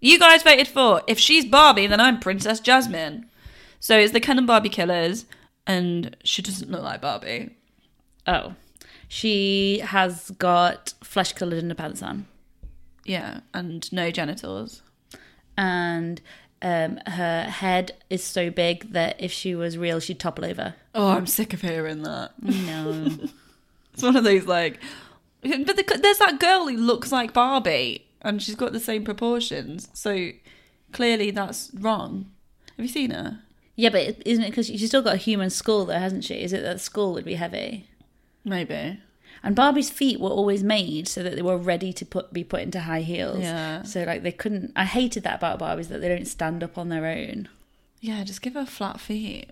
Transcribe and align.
You 0.00 0.18
guys 0.18 0.42
voted 0.42 0.68
for 0.68 1.02
if 1.06 1.18
she's 1.18 1.44
Barbie, 1.44 1.86
then 1.86 2.00
I'm 2.00 2.20
Princess 2.20 2.60
Jasmine. 2.60 3.26
So 3.78 3.98
it's 3.98 4.12
the 4.12 4.20
Ken 4.20 4.38
and 4.38 4.46
Barbie 4.46 4.68
killers, 4.68 5.26
and 5.66 6.16
she 6.24 6.42
doesn't 6.42 6.70
look 6.70 6.82
like 6.82 7.00
Barbie. 7.00 7.56
Oh. 8.26 8.54
She 9.08 9.80
has 9.80 10.30
got 10.32 10.94
flesh 11.02 11.32
coloured 11.32 11.64
underpants 11.64 12.02
on. 12.02 12.26
Yeah, 13.04 13.40
and 13.52 13.90
no 13.92 14.10
genitals. 14.10 14.82
And 15.56 16.20
um, 16.62 16.98
her 17.06 17.44
head 17.44 17.92
is 18.08 18.22
so 18.22 18.50
big 18.50 18.92
that 18.92 19.16
if 19.18 19.32
she 19.32 19.54
was 19.54 19.76
real, 19.76 20.00
she'd 20.00 20.20
topple 20.20 20.44
over. 20.44 20.74
Oh, 20.94 21.08
I'm 21.08 21.26
sick 21.26 21.52
of 21.52 21.62
hearing 21.62 22.02
that. 22.02 22.32
No. 22.42 23.10
It's 23.92 24.04
one 24.04 24.16
of 24.16 24.22
those 24.22 24.46
like, 24.46 24.78
but 25.42 25.76
the, 25.76 25.98
there's 26.00 26.18
that 26.18 26.38
girl 26.38 26.68
who 26.68 26.76
looks 26.76 27.10
like 27.10 27.32
Barbie, 27.32 28.06
and 28.22 28.42
she's 28.42 28.54
got 28.54 28.72
the 28.72 28.80
same 28.80 29.04
proportions. 29.04 29.88
So 29.92 30.30
clearly 30.92 31.30
that's 31.30 31.70
wrong. 31.74 32.30
Have 32.76 32.84
you 32.84 32.92
seen 32.92 33.10
her? 33.10 33.40
yeah, 33.76 33.88
but 33.88 34.16
isn't 34.26 34.44
it 34.44 34.50
because 34.50 34.66
she's 34.66 34.88
still 34.88 35.02
got 35.02 35.14
a 35.14 35.18
human 35.18 35.48
skull, 35.48 35.86
though, 35.86 35.94
hasn't 35.94 36.24
she? 36.24 36.34
Is 36.42 36.52
it 36.52 36.62
that 36.62 36.74
the 36.74 36.78
skull 36.78 37.14
would 37.14 37.24
be 37.24 37.34
heavy? 37.34 37.88
Maybe. 38.44 39.00
And 39.42 39.56
Barbie's 39.56 39.88
feet 39.88 40.20
were 40.20 40.28
always 40.28 40.62
made 40.62 41.08
so 41.08 41.22
that 41.22 41.34
they 41.34 41.40
were 41.40 41.56
ready 41.56 41.92
to 41.94 42.04
put 42.04 42.30
be 42.30 42.44
put 42.44 42.60
into 42.60 42.80
high 42.80 43.00
heels. 43.00 43.40
Yeah. 43.40 43.82
So 43.84 44.02
like 44.04 44.22
they 44.22 44.32
couldn't. 44.32 44.72
I 44.76 44.84
hated 44.84 45.22
that 45.22 45.36
about 45.36 45.60
Barbies 45.60 45.88
that 45.88 46.02
they 46.02 46.08
don't 46.08 46.26
stand 46.26 46.62
up 46.62 46.76
on 46.76 46.90
their 46.90 47.06
own. 47.06 47.48
Yeah, 48.00 48.22
just 48.24 48.42
give 48.42 48.54
her 48.54 48.66
flat 48.66 49.00
feet. 49.00 49.50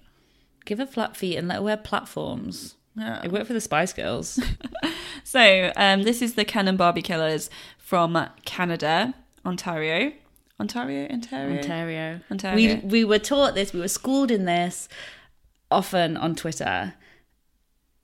Give 0.66 0.78
her 0.78 0.86
flat 0.86 1.16
feet 1.16 1.36
and 1.36 1.48
let 1.48 1.56
her 1.56 1.62
wear 1.62 1.76
platforms. 1.78 2.74
Yeah. 2.94 3.22
It 3.24 3.32
worked 3.32 3.46
for 3.46 3.54
the 3.54 3.60
Spice 3.62 3.94
Girls. 3.94 4.38
So 5.28 5.70
um, 5.76 6.04
this 6.04 6.22
is 6.22 6.36
the 6.36 6.44
Ken 6.46 6.68
and 6.68 6.78
Barbie 6.78 7.02
killers 7.02 7.50
from 7.76 8.18
Canada, 8.46 9.12
Ontario, 9.44 10.12
Ontario, 10.58 11.06
Ontario, 11.10 11.58
Ontario. 11.58 12.20
Ontario. 12.30 12.56
We 12.56 12.76
we 12.76 13.04
were 13.04 13.18
taught 13.18 13.54
this. 13.54 13.74
We 13.74 13.80
were 13.80 13.88
schooled 13.88 14.30
in 14.30 14.46
this 14.46 14.88
often 15.70 16.16
on 16.16 16.34
Twitter. 16.34 16.94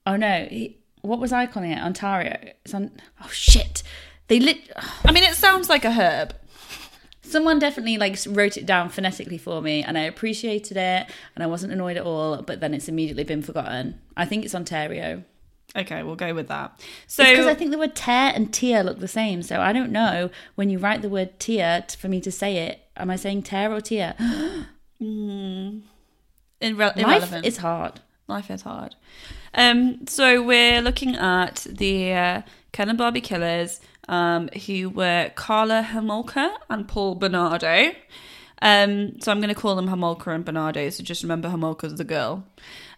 Oh 0.05 0.17
no, 0.17 0.47
he- 0.51 0.77
what 1.01 1.19
was 1.19 1.33
I 1.33 1.47
calling 1.47 1.71
it? 1.71 1.79
Ontario. 1.83 2.37
It's 2.63 2.75
on. 2.75 2.91
Oh 3.23 3.31
shit. 3.31 3.83
They 4.29 4.39
lit. 4.39 4.71
I 5.03 5.11
mean, 5.11 5.25
it 5.25 5.35
sounds 5.35 5.71
like 5.71 5.87
a 5.87 5.93
herb. 5.93 6.35
Someone 7.23 7.59
definitely 7.59 7.97
like 7.97 8.19
wrote 8.29 8.59
it 8.59 8.67
down 8.67 8.91
phonetically 8.91 9.39
for 9.39 9.63
me, 9.63 9.83
and 9.83 9.97
I 9.97 10.03
appreciated 10.03 10.77
it, 10.77 11.11
and 11.35 11.43
I 11.43 11.47
wasn't 11.47 11.73
annoyed 11.73 11.97
at 11.97 12.05
all. 12.05 12.43
But 12.43 12.61
then 12.61 12.75
it's 12.75 12.87
immediately 12.87 13.25
been 13.25 13.41
forgotten. 13.41 13.99
I 14.15 14.27
think 14.27 14.45
it's 14.45 14.55
Ontario. 14.55 15.25
Okay, 15.77 16.03
we'll 16.05 16.15
go 16.17 16.35
with 16.35 16.49
that. 16.49 16.81
So 17.07 17.25
because 17.25 17.47
I 17.47 17.55
think 17.55 17.73
the 17.73 17.79
word 17.79 17.97
tear 17.97 18.33
and 18.35 18.53
tear 18.53 18.85
look 18.85 19.01
the 19.01 19.09
same. 19.09 19.43
So 19.43 19.61
I 19.61 19.73
don't 19.73 19.91
know 19.91 20.31
when 20.55 20.71
you 20.71 20.79
write 20.79 21.03
the 21.03 21.09
word 21.09 21.41
tear 21.41 21.85
for 21.99 22.09
me 22.09 22.21
to 22.21 22.31
say 22.31 22.59
it. 22.59 22.81
Am 22.97 23.11
I 23.11 23.17
saying 23.17 23.43
tear 23.43 23.73
or 23.73 23.81
tear? 23.81 24.15
irre- 26.61 26.97
Life 26.97 27.45
is 27.45 27.57
hard. 27.59 28.01
Life 28.29 28.51
is 28.51 28.63
hard. 28.63 28.95
Um, 29.53 30.07
so 30.07 30.43
we're 30.43 30.81
looking 30.81 31.17
at 31.17 31.67
the 31.69 32.13
uh, 32.13 32.43
Ken 32.73 32.89
and 32.89 32.97
Barbie 32.99 33.21
killers, 33.21 33.81
um, 34.09 34.49
who 34.67 34.91
were 34.91 35.31
Karla 35.35 35.87
Homolka 35.93 36.55
and 36.71 36.89
Paul 36.89 37.17
Bernardo. 37.17 37.93
Um, 38.63 39.21
so 39.21 39.31
I'm 39.31 39.41
going 39.41 39.55
to 39.55 39.61
call 39.61 39.77
them 39.77 39.89
Homolka 39.89 40.35
and 40.35 40.45
Bernardo. 40.45 40.89
So 40.91 41.03
just 41.03 41.23
remember 41.23 41.49
Homolka's 41.49 41.97
the 41.97 42.05
girl. 42.05 42.45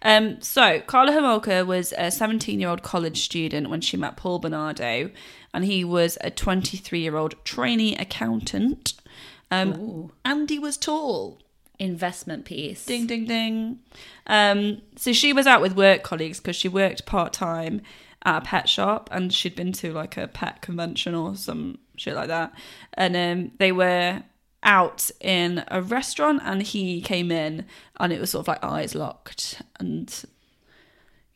Um, 0.03 0.41
so 0.41 0.81
Karla 0.81 1.13
Homolka 1.13 1.67
was 1.67 1.93
a 1.97 2.11
17 2.11 2.61
year 2.61 2.69
old 2.69 2.83
college 2.83 3.23
student 3.23 3.71
when 3.71 3.81
she 3.81 3.97
met 3.97 4.17
Paul 4.17 4.39
Bernardo, 4.39 5.11
and 5.53 5.65
he 5.65 5.85
was 5.85 6.19
a 6.21 6.31
23 6.31 7.01
year 7.01 7.17
old 7.17 7.35
trainee 7.45 7.97
accountant. 7.97 8.95
Um, 9.51 10.13
and 10.25 10.49
he 10.51 10.59
was 10.59 10.77
tall. 10.77 11.41
Investment 11.79 12.47
piece. 12.47 12.87
Ding, 12.87 13.07
ding, 13.07 13.27
ding. 13.27 13.81
Um, 14.27 14.81
so 14.97 15.13
she 15.13 15.35
was 15.35 15.47
out 15.47 15.61
with 15.61 15.77
work 15.77 16.03
colleagues 16.03 16.39
because 16.39 16.57
she 16.57 16.69
worked 16.69 17.05
part 17.05 17.35
time 17.35 17.83
at 18.25 18.39
a 18.39 18.41
pet 18.41 18.69
shop 18.69 19.11
and 19.13 19.33
she'd 19.33 19.55
been 19.55 19.73
to 19.73 19.93
like 19.93 20.17
a 20.17 20.27
pet 20.27 20.63
convention 20.63 21.15
or 21.15 21.37
some 21.37 21.79
shit 21.97 22.15
like 22.15 22.29
that. 22.29 22.53
And 22.95 23.15
um, 23.15 23.53
they 23.59 23.73
were 23.73 24.23
out 24.63 25.11
in 25.21 25.65
a 25.69 25.81
restaurant 25.81 26.43
and 26.45 26.63
he 26.63 27.01
came 27.01 27.31
in 27.31 27.67
and 28.01 28.13
it 28.13 28.21
was 28.21 28.31
sort 28.31 28.45
of 28.45 28.49
like 28.49 28.65
eyes 28.65 28.95
locked 28.95 29.63
and 29.79 30.25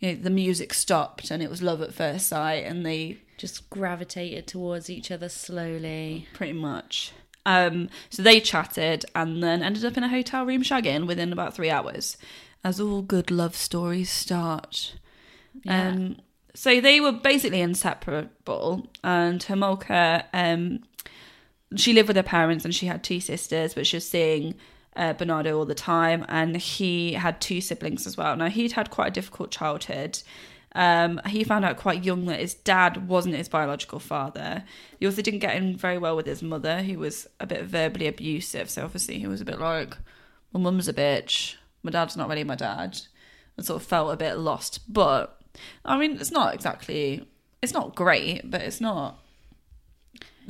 you 0.00 0.08
know, 0.14 0.22
the 0.22 0.30
music 0.30 0.72
stopped 0.74 1.30
and 1.30 1.42
it 1.42 1.50
was 1.50 1.62
love 1.62 1.80
at 1.82 1.94
first 1.94 2.26
sight 2.26 2.64
and 2.64 2.84
they 2.84 3.18
Just 3.36 3.68
gravitated 3.70 4.46
towards 4.46 4.88
each 4.90 5.10
other 5.10 5.28
slowly. 5.28 6.26
pretty 6.32 6.54
much. 6.54 7.12
Um, 7.46 7.88
so 8.10 8.22
they 8.22 8.40
chatted 8.40 9.04
and 9.14 9.42
then 9.42 9.62
ended 9.62 9.84
up 9.84 9.96
in 9.96 10.04
a 10.04 10.08
hotel 10.08 10.44
room 10.44 10.62
shagging 10.62 11.06
within 11.06 11.32
about 11.32 11.54
three 11.54 11.70
hours, 11.70 12.16
as 12.62 12.80
all 12.80 13.00
good 13.02 13.30
love 13.30 13.56
stories 13.56 14.10
start. 14.10 14.94
Um, 15.66 16.16
so 16.54 16.80
they 16.80 17.00
were 17.00 17.12
basically 17.12 17.60
inseparable, 17.62 18.88
and 19.02 19.40
Homolka, 19.40 20.24
um, 20.34 20.80
she 21.76 21.92
lived 21.92 22.08
with 22.08 22.16
her 22.16 22.22
parents 22.22 22.64
and 22.64 22.74
she 22.74 22.86
had 22.86 23.04
two 23.04 23.20
sisters, 23.20 23.74
but 23.74 23.86
she 23.86 23.96
was 23.96 24.08
seeing 24.08 24.54
uh, 24.96 25.12
Bernardo 25.12 25.56
all 25.56 25.64
the 25.64 25.74
time, 25.74 26.24
and 26.28 26.56
he 26.56 27.12
had 27.12 27.40
two 27.40 27.60
siblings 27.60 28.06
as 28.06 28.16
well. 28.16 28.36
Now 28.36 28.48
he'd 28.48 28.72
had 28.72 28.90
quite 28.90 29.08
a 29.08 29.12
difficult 29.12 29.50
childhood. 29.50 30.20
Um, 30.72 31.20
he 31.26 31.42
found 31.42 31.64
out 31.64 31.78
quite 31.78 32.04
young 32.04 32.26
that 32.26 32.40
his 32.40 32.54
dad 32.54 33.08
wasn't 33.08 33.34
his 33.34 33.48
biological 33.48 33.98
father. 33.98 34.64
He 34.98 35.06
also 35.06 35.22
didn't 35.22 35.40
get 35.40 35.56
in 35.56 35.76
very 35.76 35.98
well 35.98 36.16
with 36.16 36.26
his 36.26 36.42
mother, 36.42 36.82
who 36.82 36.98
was 36.98 37.26
a 37.40 37.46
bit 37.46 37.64
verbally 37.64 38.06
abusive. 38.06 38.70
So 38.70 38.84
obviously 38.84 39.18
he 39.18 39.26
was 39.26 39.40
a 39.40 39.44
bit 39.44 39.58
like, 39.60 39.96
"My 40.52 40.60
mum's 40.60 40.88
a 40.88 40.92
bitch. 40.92 41.56
My 41.82 41.90
dad's 41.90 42.16
not 42.16 42.28
really 42.28 42.44
my 42.44 42.56
dad," 42.56 43.00
and 43.56 43.66
sort 43.66 43.80
of 43.82 43.88
felt 43.88 44.12
a 44.12 44.16
bit 44.16 44.38
lost. 44.38 44.80
But 44.92 45.40
I 45.84 45.98
mean, 45.98 46.12
it's 46.20 46.30
not 46.32 46.54
exactly, 46.54 47.26
it's 47.62 47.74
not 47.74 47.94
great, 47.94 48.50
but 48.50 48.60
it's 48.62 48.80
not. 48.80 49.18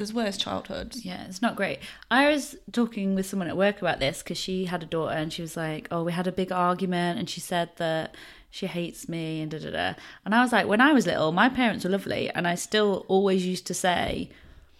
There's 0.00 0.14
worse 0.14 0.38
childhoods. 0.38 1.04
Yeah, 1.04 1.26
it's 1.28 1.42
not 1.42 1.56
great. 1.56 1.80
I 2.10 2.30
was 2.30 2.56
talking 2.72 3.14
with 3.14 3.26
someone 3.26 3.48
at 3.48 3.56
work 3.58 3.82
about 3.82 3.98
this 3.98 4.22
because 4.22 4.38
she 4.38 4.64
had 4.64 4.82
a 4.82 4.86
daughter 4.86 5.14
and 5.14 5.30
she 5.30 5.42
was 5.42 5.58
like, 5.58 5.88
"Oh, 5.90 6.04
we 6.04 6.12
had 6.12 6.26
a 6.26 6.32
big 6.32 6.50
argument," 6.50 7.18
and 7.18 7.28
she 7.28 7.38
said 7.38 7.68
that 7.76 8.14
she 8.50 8.66
hates 8.66 9.10
me 9.10 9.42
and 9.42 9.50
da 9.50 9.58
da 9.58 9.70
da. 9.70 9.94
And 10.24 10.34
I 10.34 10.40
was 10.40 10.52
like, 10.52 10.66
when 10.66 10.80
I 10.80 10.94
was 10.94 11.04
little, 11.04 11.32
my 11.32 11.50
parents 11.50 11.84
were 11.84 11.90
lovely, 11.90 12.30
and 12.30 12.48
I 12.48 12.54
still 12.54 13.04
always 13.08 13.44
used 13.44 13.66
to 13.66 13.74
say, 13.74 14.30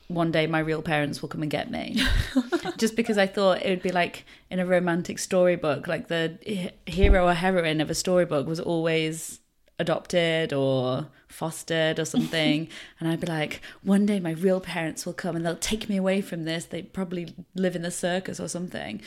"One 0.09 0.33
day, 0.33 0.47
my 0.47 0.61
real 0.61 0.81
parents 0.81 1.21
will 1.21 1.29
come 1.29 1.43
and 1.43 1.51
get 1.51 1.71
me," 1.71 2.03
just 2.79 2.97
because 2.97 3.19
I 3.19 3.27
thought 3.27 3.61
it 3.61 3.69
would 3.69 3.83
be 3.83 3.93
like 3.93 4.25
in 4.51 4.59
a 4.59 4.65
romantic 4.65 5.19
storybook, 5.19 5.87
like 5.87 6.09
the 6.09 6.73
hero 6.87 7.27
or 7.27 7.35
heroine 7.35 7.83
of 7.83 7.91
a 7.91 7.95
storybook 7.95 8.47
was 8.47 8.59
always 8.59 9.40
adopted 9.81 10.53
or 10.53 11.07
fostered 11.29 11.99
or 11.99 12.05
something 12.05 12.69
and 13.01 13.09
i'd 13.09 13.21
be 13.21 13.27
like 13.27 13.61
one 13.83 14.05
day 14.05 14.21
my 14.21 14.33
real 14.33 14.61
parents 14.61 15.07
will 15.07 15.13
come 15.13 15.35
and 15.37 15.45
they'll 15.45 15.57
take 15.57 15.89
me 15.89 15.97
away 15.97 16.21
from 16.21 16.45
this 16.45 16.65
they 16.67 16.83
probably 16.83 17.35
live 17.55 17.75
in 17.75 17.83
the 17.83 17.91
circus 17.91 18.39
or 18.39 18.49
something 18.49 19.01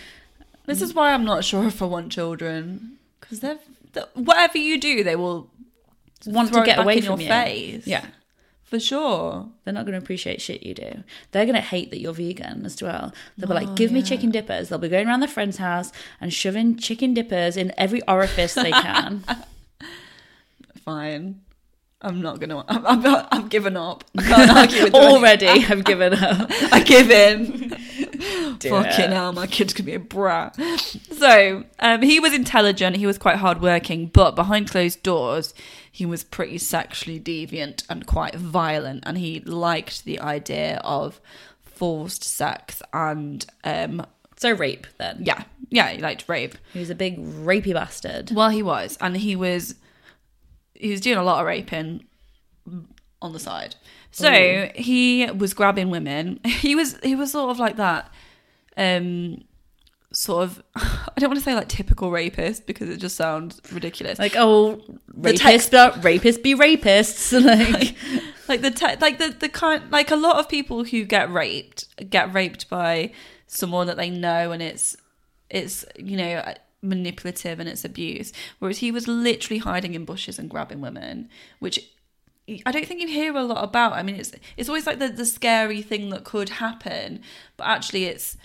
This 0.65 0.81
is 0.81 0.93
why 0.93 1.13
I'm 1.13 1.25
not 1.25 1.43
sure 1.43 1.67
if 1.67 1.81
I 1.81 1.85
want 1.85 2.11
children 2.11 2.97
because 3.19 3.41
they're, 3.41 3.59
they 3.91 4.01
whatever 4.13 4.57
you 4.57 4.79
do, 4.79 5.03
they 5.03 5.17
will 5.17 5.49
want 6.25 6.53
to 6.53 6.63
get 6.63 6.79
away 6.79 7.01
from 7.01 7.19
your 7.19 7.27
you 7.27 7.27
face. 7.27 7.85
yeah 7.85 8.05
for 8.73 8.79
sure. 8.79 9.49
They're 9.63 9.73
not 9.73 9.85
going 9.85 9.99
to 9.99 10.03
appreciate 10.03 10.41
shit 10.41 10.63
you 10.63 10.73
do. 10.73 11.03
They're 11.31 11.45
going 11.45 11.53
to 11.53 11.61
hate 11.61 11.91
that 11.91 11.99
you're 11.99 12.11
vegan 12.11 12.65
as 12.65 12.81
well. 12.81 13.13
They'll 13.37 13.47
be 13.47 13.53
like, 13.53 13.67
oh, 13.67 13.75
give 13.75 13.91
me 13.91 14.01
chicken 14.01 14.31
dippers. 14.31 14.69
They'll 14.69 14.79
be 14.79 14.89
going 14.89 15.07
around 15.07 15.19
their 15.19 15.29
friend's 15.29 15.57
house 15.57 15.91
and 16.19 16.33
shoving 16.33 16.77
chicken 16.77 17.13
dippers 17.13 17.55
in 17.55 17.71
every 17.77 18.01
orifice 18.07 18.55
they 18.55 18.71
can. 18.71 19.23
Fine. 20.83 21.41
I'm 22.01 22.21
not 22.21 22.39
gonna. 22.41 22.65
I'm, 22.67 22.85
I'm, 22.85 23.01
not- 23.01 23.29
I've 23.31 23.49
given 23.49 23.77
up. 23.77 24.03
I 24.17 24.21
can't 24.23 24.51
argue 24.51 24.83
with 24.83 24.93
Already, 24.93 25.47
I've 25.47 25.85
given 25.85 26.13
up. 26.13 26.47
I 26.71 26.83
give 26.83 27.09
in. 27.09 27.69
Do 28.59 28.69
Fucking 28.69 29.05
it. 29.05 29.09
hell, 29.11 29.31
my 29.33 29.47
kid's 29.47 29.73
gonna 29.73 29.85
be 29.85 29.93
a 29.95 29.99
brat. 29.99 30.55
So, 31.11 31.63
um, 31.79 32.01
he 32.01 32.19
was 32.19 32.33
intelligent, 32.33 32.97
he 32.97 33.05
was 33.05 33.17
quite 33.17 33.37
hardworking, 33.37 34.07
but 34.07 34.35
behind 34.35 34.69
closed 34.69 35.01
doors, 35.03 35.53
he 35.91 36.05
was 36.05 36.23
pretty 36.23 36.57
sexually 36.57 37.19
deviant 37.19 37.83
and 37.89 38.05
quite 38.05 38.35
violent, 38.35 39.03
and 39.05 39.17
he 39.17 39.39
liked 39.41 40.05
the 40.05 40.19
idea 40.19 40.79
of 40.83 41.19
forced 41.61 42.23
sex 42.23 42.81
and, 42.93 43.45
um, 43.63 44.05
So 44.37 44.51
rape 44.53 44.87
then. 44.97 45.21
yeah, 45.25 45.43
yeah, 45.69 45.89
he 45.89 45.99
liked 45.99 46.29
rape. 46.29 46.55
He 46.73 46.79
was 46.79 46.89
a 46.89 46.95
big 46.95 47.17
rapey 47.19 47.73
bastard. 47.73 48.31
Well, 48.31 48.49
he 48.49 48.63
was, 48.63 48.97
and 49.01 49.17
he 49.17 49.35
was 49.35 49.75
he 50.83 50.91
was 50.91 51.01
doing 51.01 51.17
a 51.17 51.23
lot 51.23 51.39
of 51.39 51.45
raping 51.47 52.05
on 53.21 53.33
the 53.33 53.39
side. 53.39 53.75
So 54.11 54.69
he 54.75 55.25
was 55.31 55.53
grabbing 55.53 55.89
women. 55.89 56.39
He 56.45 56.75
was 56.75 56.97
he 57.01 57.15
was 57.15 57.31
sort 57.31 57.49
of 57.49 57.59
like 57.59 57.77
that, 57.77 58.11
um, 58.77 59.43
sort 60.11 60.43
of. 60.43 60.63
I 60.75 61.13
don't 61.17 61.29
want 61.29 61.39
to 61.39 61.43
say 61.43 61.55
like 61.55 61.69
typical 61.69 62.11
rapist 62.11 62.67
because 62.67 62.89
it 62.89 62.97
just 62.97 63.15
sounds 63.15 63.61
ridiculous. 63.71 64.19
Like, 64.19 64.35
oh, 64.37 64.81
The 65.07 65.33
rapists, 65.33 65.71
but 65.71 66.01
rapists 66.01 66.41
be 66.43 66.53
rapists. 66.53 67.31
Like, 67.43 67.95
like 68.49 68.61
the 68.61 68.71
te- 68.71 68.97
like 68.99 69.19
the 69.19 69.29
the 69.29 69.49
kind 69.49 69.89
like 69.89 70.11
a 70.11 70.17
lot 70.17 70.35
of 70.35 70.49
people 70.49 70.83
who 70.83 71.05
get 71.05 71.31
raped 71.31 71.87
get 72.09 72.33
raped 72.33 72.69
by 72.69 73.11
someone 73.47 73.87
that 73.87 73.95
they 73.95 74.09
know 74.09 74.51
and 74.51 74.61
it's 74.61 74.97
it's 75.49 75.85
you 75.97 76.17
know 76.17 76.43
manipulative 76.83 77.59
and 77.59 77.69
it's 77.69 77.85
abuse 77.85 78.31
whereas 78.59 78.79
he 78.79 78.91
was 78.91 79.07
literally 79.07 79.59
hiding 79.59 79.93
in 79.93 80.05
bushes 80.05 80.37
and 80.37 80.49
grabbing 80.49 80.81
women 80.81 81.29
which 81.59 81.93
I 82.65 82.71
don't 82.71 82.85
think 82.85 82.99
you 82.99 83.07
hear 83.07 83.35
a 83.37 83.43
lot 83.43 83.63
about. 83.63 83.93
I 83.93 84.03
mean, 84.03 84.15
it's 84.15 84.33
it's 84.57 84.67
always 84.67 84.85
like 84.85 84.99
the 84.99 85.07
the 85.07 85.25
scary 85.25 85.81
thing 85.81 86.09
that 86.09 86.25
could 86.25 86.49
happen, 86.49 87.21
but 87.55 87.67
actually, 87.67 88.03
it's 88.03 88.35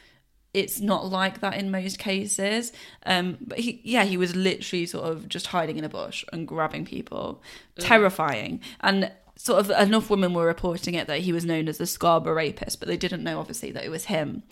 it's 0.54 0.80
not 0.80 1.06
like 1.06 1.40
that 1.40 1.56
in 1.56 1.70
most 1.70 1.98
cases. 1.98 2.72
Um, 3.04 3.38
but 3.40 3.58
he, 3.58 3.80
yeah, 3.84 4.04
he 4.04 4.16
was 4.16 4.34
literally 4.36 4.86
sort 4.86 5.10
of 5.10 5.28
just 5.28 5.48
hiding 5.48 5.78
in 5.78 5.84
a 5.84 5.88
bush 5.88 6.24
and 6.32 6.46
grabbing 6.46 6.84
people, 6.84 7.42
terrifying. 7.78 8.60
And 8.80 9.12
sort 9.36 9.60
of 9.60 9.70
enough 9.70 10.10
women 10.10 10.32
were 10.32 10.46
reporting 10.46 10.94
it 10.94 11.06
that 11.06 11.20
he 11.20 11.32
was 11.32 11.44
known 11.44 11.68
as 11.68 11.78
the 11.78 11.86
Scarborough 11.86 12.34
rapist, 12.34 12.80
but 12.80 12.88
they 12.88 12.96
didn't 12.96 13.22
know 13.22 13.38
obviously 13.38 13.70
that 13.72 13.84
it 13.84 13.90
was 13.90 14.06
him. 14.06 14.42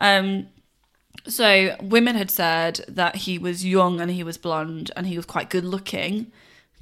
Um, 0.00 0.48
so 1.26 1.76
women 1.80 2.16
had 2.16 2.30
said 2.30 2.84
that 2.88 3.16
he 3.16 3.38
was 3.38 3.64
young 3.64 4.00
and 4.00 4.10
he 4.10 4.22
was 4.22 4.38
blonde 4.38 4.90
and 4.96 5.06
he 5.06 5.16
was 5.16 5.26
quite 5.26 5.50
good 5.50 5.64
looking, 5.64 6.32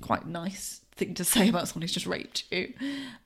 quite 0.01 0.27
nice 0.27 0.81
thing 0.97 1.15
to 1.15 1.25
say 1.25 1.49
about 1.49 1.69
someone 1.69 1.83
who's 1.83 1.93
just 1.93 2.07
raped 2.07 2.45
you. 2.51 2.73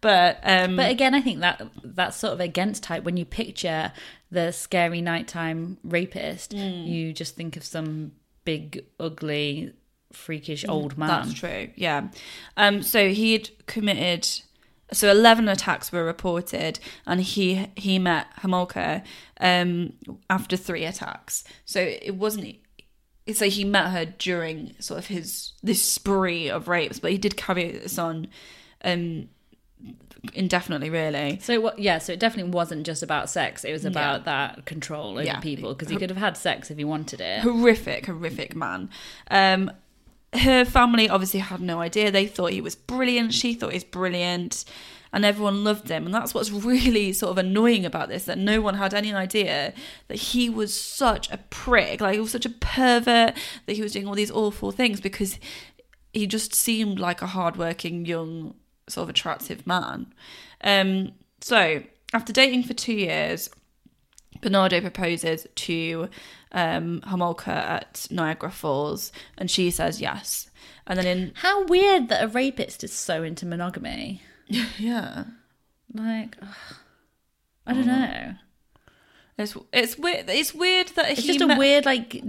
But 0.00 0.40
um, 0.42 0.76
but 0.76 0.90
again, 0.90 1.14
I 1.14 1.20
think 1.20 1.40
that 1.40 1.62
that's 1.82 2.16
sort 2.16 2.32
of 2.32 2.40
against 2.40 2.82
type. 2.82 3.04
When 3.04 3.16
you 3.16 3.24
picture 3.24 3.92
the 4.30 4.52
scary 4.52 5.00
nighttime 5.00 5.78
rapist, 5.84 6.52
you 6.52 7.12
just 7.12 7.36
think 7.36 7.56
of 7.56 7.64
some 7.64 8.12
big, 8.44 8.84
ugly, 8.98 9.72
freakish 10.12 10.64
old 10.68 10.98
man. 10.98 11.08
That's 11.08 11.34
true. 11.34 11.70
Yeah. 11.76 12.08
Um. 12.56 12.82
So 12.82 13.10
he 13.10 13.32
had 13.34 13.66
committed. 13.66 14.28
So 14.92 15.10
eleven 15.10 15.48
attacks 15.48 15.92
were 15.92 16.04
reported, 16.04 16.80
and 17.06 17.20
he 17.20 17.68
he 17.76 17.98
met 17.98 18.26
Homolka 18.42 19.02
um 19.40 19.92
after 20.28 20.56
three 20.56 20.84
attacks. 20.84 21.44
So 21.64 21.80
it 21.80 22.16
wasn't. 22.16 22.56
So 23.32 23.48
he 23.48 23.64
met 23.64 23.90
her 23.90 24.04
during 24.06 24.74
sort 24.80 24.98
of 24.98 25.06
his 25.06 25.52
this 25.62 25.82
spree 25.84 26.48
of 26.50 26.66
rapes, 26.68 26.98
but 26.98 27.12
he 27.12 27.18
did 27.18 27.36
carry 27.36 27.70
this 27.72 27.96
on, 27.98 28.26
um, 28.82 29.28
indefinitely. 30.34 30.90
Really. 30.90 31.38
So 31.40 31.60
what? 31.60 31.78
Yeah. 31.78 31.98
So 31.98 32.12
it 32.12 32.18
definitely 32.18 32.50
wasn't 32.52 32.84
just 32.84 33.02
about 33.02 33.30
sex. 33.30 33.64
It 33.64 33.72
was 33.72 33.84
about 33.84 34.24
that 34.24 34.64
control 34.66 35.12
over 35.12 35.22
Yeah. 35.22 35.40
people 35.40 35.74
because 35.74 35.88
he 35.88 35.96
could 35.96 36.10
have 36.10 36.16
had 36.18 36.36
sex 36.36 36.70
if 36.70 36.78
he 36.78 36.84
wanted 36.84 37.20
it. 37.20 37.40
horrific, 37.42 38.06
horrific 38.06 38.56
man. 38.56 38.90
Um, 39.30 39.70
her 40.34 40.64
family 40.64 41.08
obviously 41.08 41.40
had 41.40 41.60
no 41.60 41.80
idea. 41.80 42.10
They 42.10 42.26
thought 42.26 42.52
he 42.52 42.60
was 42.60 42.76
brilliant. 42.76 43.34
She 43.34 43.54
thought 43.54 43.72
he's 43.72 43.84
brilliant, 43.84 44.64
and 45.12 45.24
everyone 45.24 45.64
loved 45.64 45.88
him. 45.88 46.06
And 46.06 46.14
that's 46.14 46.32
what's 46.34 46.50
really 46.50 47.12
sort 47.12 47.32
of 47.32 47.38
annoying 47.38 47.84
about 47.84 48.08
this 48.08 48.24
that 48.26 48.38
no 48.38 48.60
one 48.60 48.74
had 48.74 48.94
any 48.94 49.12
idea 49.12 49.74
that 50.08 50.18
he 50.18 50.48
was 50.48 50.78
such 50.78 51.30
a 51.30 51.38
prick, 51.50 52.00
like 52.00 52.14
he 52.14 52.20
was 52.20 52.30
such 52.30 52.46
a 52.46 52.50
pervert, 52.50 53.34
that 53.66 53.76
he 53.76 53.82
was 53.82 53.92
doing 53.92 54.06
all 54.06 54.14
these 54.14 54.30
awful 54.30 54.70
things 54.70 55.00
because 55.00 55.38
he 56.12 56.26
just 56.26 56.54
seemed 56.54 56.98
like 56.98 57.22
a 57.22 57.26
hardworking, 57.26 58.04
young, 58.04 58.54
sort 58.88 59.04
of 59.04 59.10
attractive 59.10 59.66
man. 59.66 60.12
Um, 60.62 61.12
so 61.40 61.82
after 62.12 62.32
dating 62.32 62.64
for 62.64 62.74
two 62.74 62.94
years, 62.94 63.50
Bernardo 64.40 64.80
proposes 64.80 65.46
to 65.54 66.08
um, 66.52 67.00
Homolka 67.06 67.48
at 67.48 68.06
Niagara 68.10 68.50
Falls, 68.50 69.12
and 69.38 69.50
she 69.50 69.70
says 69.70 70.00
yes. 70.00 70.50
And 70.86 70.98
then 70.98 71.06
in 71.06 71.32
How 71.36 71.64
weird 71.66 72.08
that 72.08 72.24
a 72.24 72.28
rapist 72.28 72.82
is 72.84 72.92
so 72.92 73.22
into 73.22 73.46
monogamy. 73.46 74.22
yeah, 74.46 75.24
Like, 75.94 76.36
ugh, 76.42 76.48
I 77.66 77.72
don't 77.74 77.86
know. 77.86 78.34
it's 79.38 79.56
it's 79.72 79.96
weird. 79.98 80.28
It's 80.28 80.52
weird 80.54 80.88
that 80.96 81.10
It's 81.10 81.20
he 81.22 81.28
just 81.28 81.40
a 81.40 81.56
weird, 81.56 81.84
like, 81.86 82.22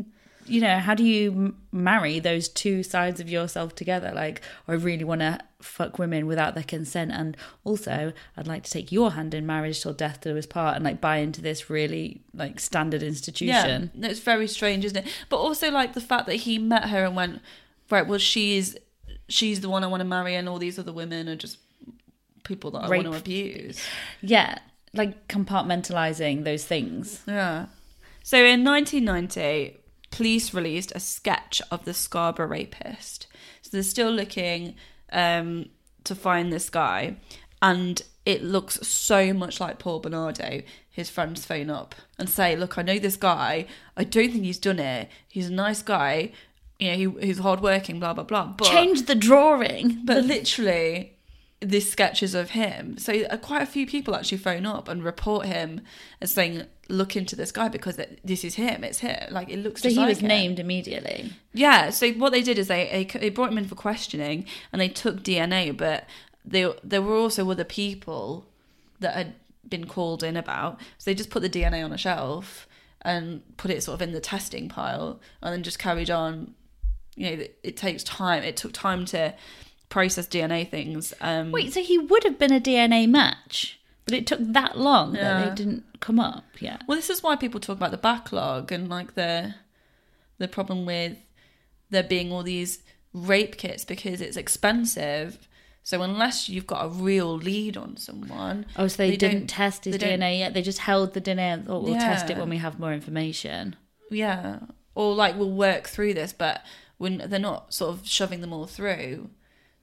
you 0.46 0.62
know, 0.62 0.80
how 0.80 0.96
do 0.96 1.04
you 1.04 1.56
marry 1.72 2.20
those 2.20 2.48
two 2.48 2.84
sides 2.84 3.20
of 3.20 3.30
yourself 3.30 3.76
together? 3.76 4.12
Like, 4.14 4.42
I 4.68 4.74
really 4.74 5.04
want 5.04 5.22
to 5.22 5.40
fuck 5.62 6.00
women 6.00 6.28
without 6.28 6.56
their 6.56 6.64
consent, 6.64 7.12
and 7.12 7.38
also 7.64 8.14
I'd 8.36 8.48
like 8.48 8.64
to 8.64 8.72
take 8.72 8.92
your 8.92 9.12
hand 9.12 9.34
in 9.34 9.46
marriage 9.46 9.82
till 9.82 9.94
death 9.94 10.22
do 10.22 10.38
us 10.38 10.46
part, 10.46 10.76
and 10.76 10.86
like 10.86 11.02
buy 11.02 11.18
into 11.18 11.42
this 11.42 11.70
really 11.70 12.22
like 12.34 12.60
standard 12.60 13.04
institution. 13.04 13.92
no, 13.94 14.10
it's 14.10 14.20
very 14.20 14.48
strange, 14.48 14.86
isn't 14.86 15.06
it? 15.06 15.12
But 15.30 15.38
also 15.38 15.72
like 15.72 15.94
the 15.94 16.02
fact 16.02 16.28
that 16.28 16.36
he 16.36 16.58
met 16.58 16.90
her 16.90 17.06
and 17.06 17.16
went 17.16 17.42
right. 17.90 18.06
Well, 18.06 18.20
she's 18.20 18.78
she's 19.30 19.62
the 19.62 19.70
one 19.70 19.84
I 19.84 19.88
want 19.88 20.02
to 20.02 20.06
marry, 20.08 20.36
and 20.36 20.50
all 20.50 20.60
these 20.60 20.80
other 20.80 20.94
women 20.94 21.30
are 21.30 21.36
just 21.36 21.58
people 22.44 22.72
that 22.72 22.84
I 22.84 22.90
want 22.90 23.04
to 23.04 23.14
abuse. 23.14 23.86
Yeah, 24.22 24.58
like 24.94 25.28
compartmentalizing 25.28 26.44
those 26.44 26.66
things. 26.66 27.22
Yeah. 27.28 27.68
So 28.24 28.38
in 28.38 28.64
1990, 28.64 29.81
police 30.12 30.54
released 30.54 30.92
a 30.94 31.00
sketch 31.00 31.62
of 31.72 31.86
the 31.86 31.94
Scarborough 31.94 32.48
rapist. 32.48 33.28
So 33.62 33.70
they're 33.72 33.84
still 33.84 34.12
looking 34.12 34.76
um, 35.12 35.70
to 36.04 36.14
find 36.16 36.52
this 36.52 36.70
guy, 36.70 37.16
and 37.62 38.02
it 38.26 38.44
looks 38.44 38.86
so 38.88 39.34
much 39.34 39.60
like 39.60 39.80
Paul 39.80 40.00
Bernardo. 40.00 40.62
His 40.90 41.10
friends 41.10 41.46
phone 41.46 41.70
up 41.70 41.96
and 42.20 42.30
say, 42.30 42.56
"Look, 42.56 42.78
I 42.78 42.82
know 42.82 43.00
this 43.00 43.18
guy. 43.18 43.66
I 43.96 44.04
don't 44.04 44.32
think 44.32 44.44
he's 44.44 44.60
done 44.60 44.80
it. 44.80 45.10
He's 45.28 45.48
a 45.48 45.54
nice 45.54 45.82
guy. 45.82 46.32
You 46.80 46.92
know, 46.92 46.98
he, 47.20 47.28
he's 47.28 47.40
hardworking. 47.40 48.00
Blah 48.00 48.14
blah 48.14 48.26
blah." 48.26 48.54
But 48.58 48.68
Change 48.68 49.06
the 49.06 49.16
drawing. 49.16 50.02
but 50.04 50.24
literally, 50.26 51.18
this 51.62 51.92
sketches 51.92 52.34
of 52.34 52.52
him. 52.52 52.98
So 52.98 53.14
uh, 53.14 53.38
quite 53.38 53.62
a 53.62 53.68
few 53.68 53.86
people 53.86 54.16
actually 54.16 54.40
phone 54.40 54.66
up 54.66 54.88
and 54.88 55.04
report 55.04 55.46
him 55.46 55.82
as 56.20 56.34
saying, 56.34 56.64
"Look 56.90 57.16
into 57.16 57.36
this 57.36 57.52
guy 57.52 57.70
because 57.70 57.98
it, 58.00 58.20
this 58.24 58.44
is 58.44 58.56
him. 58.56 58.84
It's 58.84 59.00
him. 59.00 59.32
Like 59.32 59.50
it 59.50 59.58
looks." 59.58 59.82
So 59.82 59.90
he 59.90 59.96
like 59.96 60.10
was 60.10 60.20
him." 60.20 60.28
named 60.28 60.60
immediately. 60.60 61.32
Yeah. 61.54 61.92
So 61.92 62.12
what 62.14 62.32
they 62.32 62.42
did 62.42 62.58
is 62.58 62.68
they, 62.68 63.08
they 63.14 63.20
they 63.20 63.30
brought 63.30 63.52
him 63.52 63.60
in 63.60 63.68
for 63.68 63.76
questioning 63.76 64.46
and 64.74 64.82
they 64.82 64.90
took 64.90 65.24
DNA, 65.24 65.76
but 65.76 66.08
they 66.44 66.72
there 66.84 67.02
were 67.02 67.16
also 67.16 67.50
other 67.50 67.64
people 67.64 68.48
that 69.00 69.14
had 69.14 69.36
been 69.68 69.86
called 69.86 70.24
in 70.24 70.36
about. 70.36 70.80
So 70.98 71.12
they 71.12 71.16
just 71.16 71.30
put 71.30 71.44
the 71.44 71.50
DNA 71.50 71.86
on 71.86 71.94
a 71.94 71.98
shelf 71.98 72.68
and 73.04 73.42
put 73.58 73.72
it 73.72 73.84
sort 73.84 73.96
of 73.96 74.02
in 74.02 74.14
the 74.14 74.20
testing 74.20 74.68
pile, 74.68 75.20
and 75.42 75.54
then 75.54 75.64
just 75.64 75.80
carried 75.80 76.10
on. 76.10 76.56
You 77.16 77.26
know, 77.26 77.42
it, 77.44 77.60
it 77.62 77.78
takes 77.78 78.04
time. 78.04 78.42
It 78.42 78.58
took 78.58 78.74
time 78.74 79.06
to 79.06 79.36
process 79.92 80.28
DNA 80.28 80.68
things. 80.68 81.14
Um, 81.22 81.52
Wait, 81.52 81.72
so 81.74 81.82
he 81.84 82.00
would 82.00 82.24
have 82.24 82.40
been 82.40 82.52
a 82.52 82.60
DNA 82.60 83.08
match, 83.08 83.80
but 84.06 84.16
it 84.16 84.26
took 84.26 84.40
that 84.42 84.78
long 84.80 85.14
that 85.14 85.50
they 85.50 85.56
didn't 85.56 85.84
come 86.00 86.20
up 86.20 86.46
yet. 86.60 86.82
Well, 86.88 86.96
this 86.96 87.12
is 87.12 87.22
why 87.22 87.36
people 87.36 87.60
talk 87.60 87.78
about 87.78 87.92
the 87.92 87.98
backlog 87.98 88.72
and 88.72 88.90
like 88.90 89.14
the 89.14 89.54
the 90.40 90.48
problem 90.48 90.88
with 90.88 91.18
there 91.92 92.02
being 92.02 92.32
all 92.32 92.42
these 92.42 92.80
rape 93.14 93.58
kits 93.58 93.86
because 93.86 94.22
it's 94.22 94.38
expensive. 94.38 95.48
So 95.84 96.02
unless 96.04 96.48
you've 96.48 96.68
got 96.68 96.86
a 96.86 96.90
real 96.90 97.36
lead 97.36 97.76
on 97.76 97.98
someone, 97.98 98.66
Oh, 98.78 98.88
so 98.88 98.98
they, 98.98 99.18
didn't 99.18 99.48
test 99.48 99.86
his 99.86 99.98
they 99.98 100.10
don't- 100.10 100.20
DNA 100.22 100.40
yet. 100.40 100.54
They 100.54 100.62
just 100.62 100.80
held 100.80 101.14
the 101.14 101.22
DNA. 101.22 101.40
and 101.54 101.66
thought, 101.66 101.84
we'll 101.84 101.96
test 101.96 102.30
it 102.30 102.38
when 102.38 102.50
we 102.50 102.58
have 102.58 102.80
more 102.80 102.94
information. 102.94 103.76
Yeah, 104.12 104.60
or 104.96 105.16
like 105.16 105.38
we'll 105.38 105.52
work 105.52 105.88
through 105.88 106.14
this, 106.14 106.34
but 106.34 106.64
when 106.98 107.24
they're 107.30 107.40
not 107.40 107.74
sort 107.74 107.92
of 107.96 108.08
shoving 108.08 108.42
them 108.42 108.54
all 108.54 108.68
through, 108.68 109.30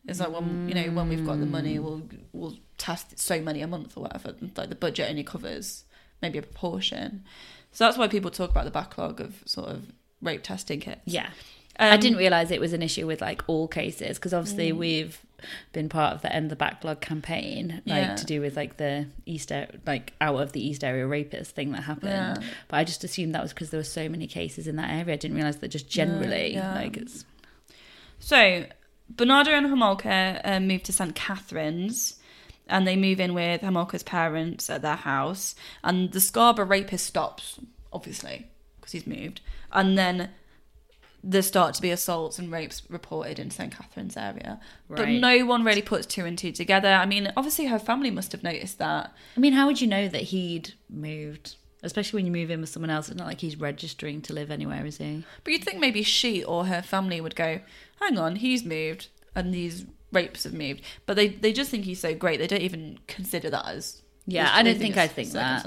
It's 0.09 0.21
like 0.21 0.31
when 0.33 0.69
you 0.69 0.75
know 0.75 0.85
when 0.93 1.09
we've 1.09 1.25
got 1.27 1.38
the 1.38 1.47
money, 1.47 1.79
we'll 1.79 2.03
we'll 2.33 2.57
test 2.79 3.19
so 3.19 3.41
many 3.41 3.61
a 3.62 3.67
month 3.67 3.97
or 3.97 4.03
whatever. 4.05 4.35
Like 4.57 4.69
the 4.69 4.75
budget 4.75 5.09
only 5.11 5.25
covers 5.25 5.85
maybe 6.23 6.38
a 6.38 6.43
proportion. 6.43 7.25
So 7.73 7.85
that's 7.85 7.99
why 7.99 8.09
people 8.09 8.31
talk 8.31 8.50
about 8.50 8.65
the 8.65 8.71
backlog 8.71 9.21
of 9.21 9.43
sort 9.45 9.69
of 9.69 9.93
rape 10.23 10.43
testing 10.43 10.81
kits. 10.81 11.03
Yeah. 11.07 11.31
I 11.81 11.91
Um, 11.91 12.00
didn't 12.00 12.19
realize 12.19 12.50
it 12.50 12.61
was 12.61 12.73
an 12.73 12.83
issue 12.83 13.07
with 13.07 13.21
like 13.21 13.43
all 13.47 13.69
cases 13.69 14.19
because 14.19 14.35
obviously 14.35 14.73
Mm. 14.73 14.79
we've 14.79 15.21
been 15.73 15.88
part 15.88 16.12
of 16.15 16.23
the 16.23 16.33
end 16.35 16.50
the 16.50 16.57
backlog 16.57 17.00
campaign, 17.00 17.83
like 17.87 18.07
Yeah. 18.09 18.15
to 18.17 18.25
do 18.27 18.41
with 18.41 18.57
like 18.57 18.79
the 18.79 19.07
East 19.27 19.53
like 19.87 20.12
out 20.21 20.41
of 20.41 20.50
the 20.53 20.67
East 20.67 20.83
area 20.83 21.07
rapist 21.07 21.55
thing 21.55 21.71
that 21.73 21.83
happened. 21.83 22.11
Yeah. 22.43 22.49
But 22.67 22.79
I 22.79 22.85
just 22.85 23.05
assumed 23.05 23.33
that 23.37 23.43
was 23.43 23.53
because 23.53 23.71
there 23.71 23.79
were 23.79 23.85
so 23.85 24.09
many 24.09 24.27
cases 24.27 24.67
in 24.67 24.75
that 24.77 24.91
area. 24.91 25.12
I 25.15 25.17
didn't 25.19 25.37
realize 25.37 25.59
that 25.59 25.69
just 25.69 25.88
generally 25.88 26.55
yeah. 26.55 26.75
like 26.75 26.97
it's 26.97 27.25
So 28.19 28.65
Bernardo 29.09 29.50
and 29.53 29.67
Homolka 29.67 30.41
uh, 30.45 30.61
move 30.61 30.83
to 30.85 30.93
St. 30.93 31.15
Catharines. 31.15 32.17
And 32.71 32.87
they 32.87 32.97
move 32.97 33.19
in 33.19 33.33
with 33.33 33.62
Homolka's 33.62 34.03
parents 34.03 34.69
at 34.69 34.83
their 34.83 34.97
house. 34.97 35.55
And 35.83 36.12
the 36.12 36.21
Scarborough 36.21 36.67
rapist 36.67 37.07
stops, 37.07 37.59
obviously, 37.95 38.47
because 38.79 38.93
he's 38.93 39.07
moved. 39.07 39.41
And 39.73 39.97
then 39.97 40.31
there 41.25 41.43
start 41.43 41.75
to 41.75 41.83
be 41.83 41.91
assaults 41.91 42.38
and 42.38 42.53
rapes 42.53 42.83
reported 42.88 43.38
in 43.38 43.50
St. 43.50 43.75
Catharines 43.75 44.17
area. 44.17 44.61
But 44.88 45.09
no 45.09 45.47
one 45.47 45.65
really 45.65 45.83
puts 45.83 46.07
two 46.07 46.25
and 46.25 46.38
two 46.38 46.53
together. 46.53 46.88
I 46.88 47.07
mean, 47.07 47.33
obviously 47.37 47.67
her 47.67 47.79
family 47.79 48.11
must 48.11 48.33
have 48.33 48.43
noticed 48.43 48.79
that. 48.79 49.12
I 49.37 49.41
mean, 49.41 49.55
how 49.55 49.67
would 49.67 49.81
you 49.81 49.87
know 49.87 50.09
that 50.09 50.23
he'd 50.23 50.75
moved? 50.88 51.57
Especially 51.88 52.18
when 52.18 52.26
you 52.26 52.33
move 52.33 52.50
in 52.50 52.61
with 52.61 52.68
someone 52.68 52.90
else, 52.90 53.09
it's 53.09 53.16
not 53.16 53.26
like 53.26 53.40
he's 53.40 53.57
registering 53.57 54.21
to 54.21 54.35
live 54.35 54.50
anywhere, 54.50 54.85
is 54.85 54.99
he? 54.99 55.25
But 55.42 55.54
you'd 55.54 55.64
think 55.64 55.80
maybe 55.80 56.02
she 56.02 56.45
or 56.45 56.66
her 56.66 56.83
family 56.83 57.18
would 57.18 57.35
go, 57.35 57.61
hang 57.99 58.18
on, 58.18 58.37
he's 58.37 58.62
moved 58.62 59.09
and 59.35 59.54
these 59.54 59.87
rapes 60.12 60.45
have 60.45 60.52
moved. 60.52 60.83
But 61.07 61.16
they, 61.16 61.28
they 61.28 61.52
just 61.52 61.71
think 61.71 61.87
he's 61.87 62.00
so 62.00 62.14
great, 62.14 62.38
they 62.38 62.47
don't 62.47 62.61
even 62.61 62.99
consider 63.07 63.49
that 63.49 63.66
as. 63.66 64.02
Yeah, 64.26 64.50
I 64.52 64.62
don't 64.62 64.78
think 64.78 64.99
I'd 64.99 65.12
think 65.12 65.30
that. 65.33 65.64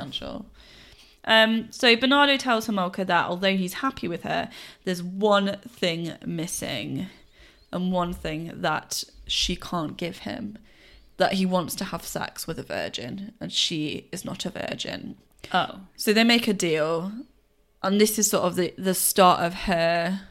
Um, 1.26 1.72
so 1.72 1.96
Bernardo 1.96 2.38
tells 2.38 2.68
Homolka 2.68 3.06
that 3.08 3.26
although 3.26 3.58
he's 3.58 3.74
happy 3.74 4.08
with 4.08 4.22
her, 4.22 4.50
there's 4.84 5.02
one 5.02 5.58
thing 5.68 6.14
missing, 6.24 7.08
and 7.74 7.92
one 7.92 8.14
thing 8.14 8.52
that 8.54 9.04
she 9.26 9.56
can't 9.56 9.98
give 9.98 10.20
him. 10.20 10.60
That 11.18 11.34
he 11.34 11.46
wants 11.46 11.76
to 11.76 11.86
have 11.86 12.04
sex 12.04 12.48
with 12.48 12.58
a 12.60 12.64
virgin, 12.64 13.34
and 13.40 13.52
she 13.52 14.08
is 14.12 14.26
not 14.26 14.46
a 14.46 14.50
virgin. 14.50 15.18
Oh, 15.54 15.82
So 15.96 16.14
they 16.14 16.24
make 16.24 16.48
a 16.48 16.54
deal, 16.54 17.12
and 17.84 18.00
this 18.00 18.18
is 18.20 18.30
sort 18.30 18.46
of 18.46 18.56
the 18.56 18.74
the 18.78 18.94
start 18.94 19.42
of 19.42 19.54
her 19.54 20.22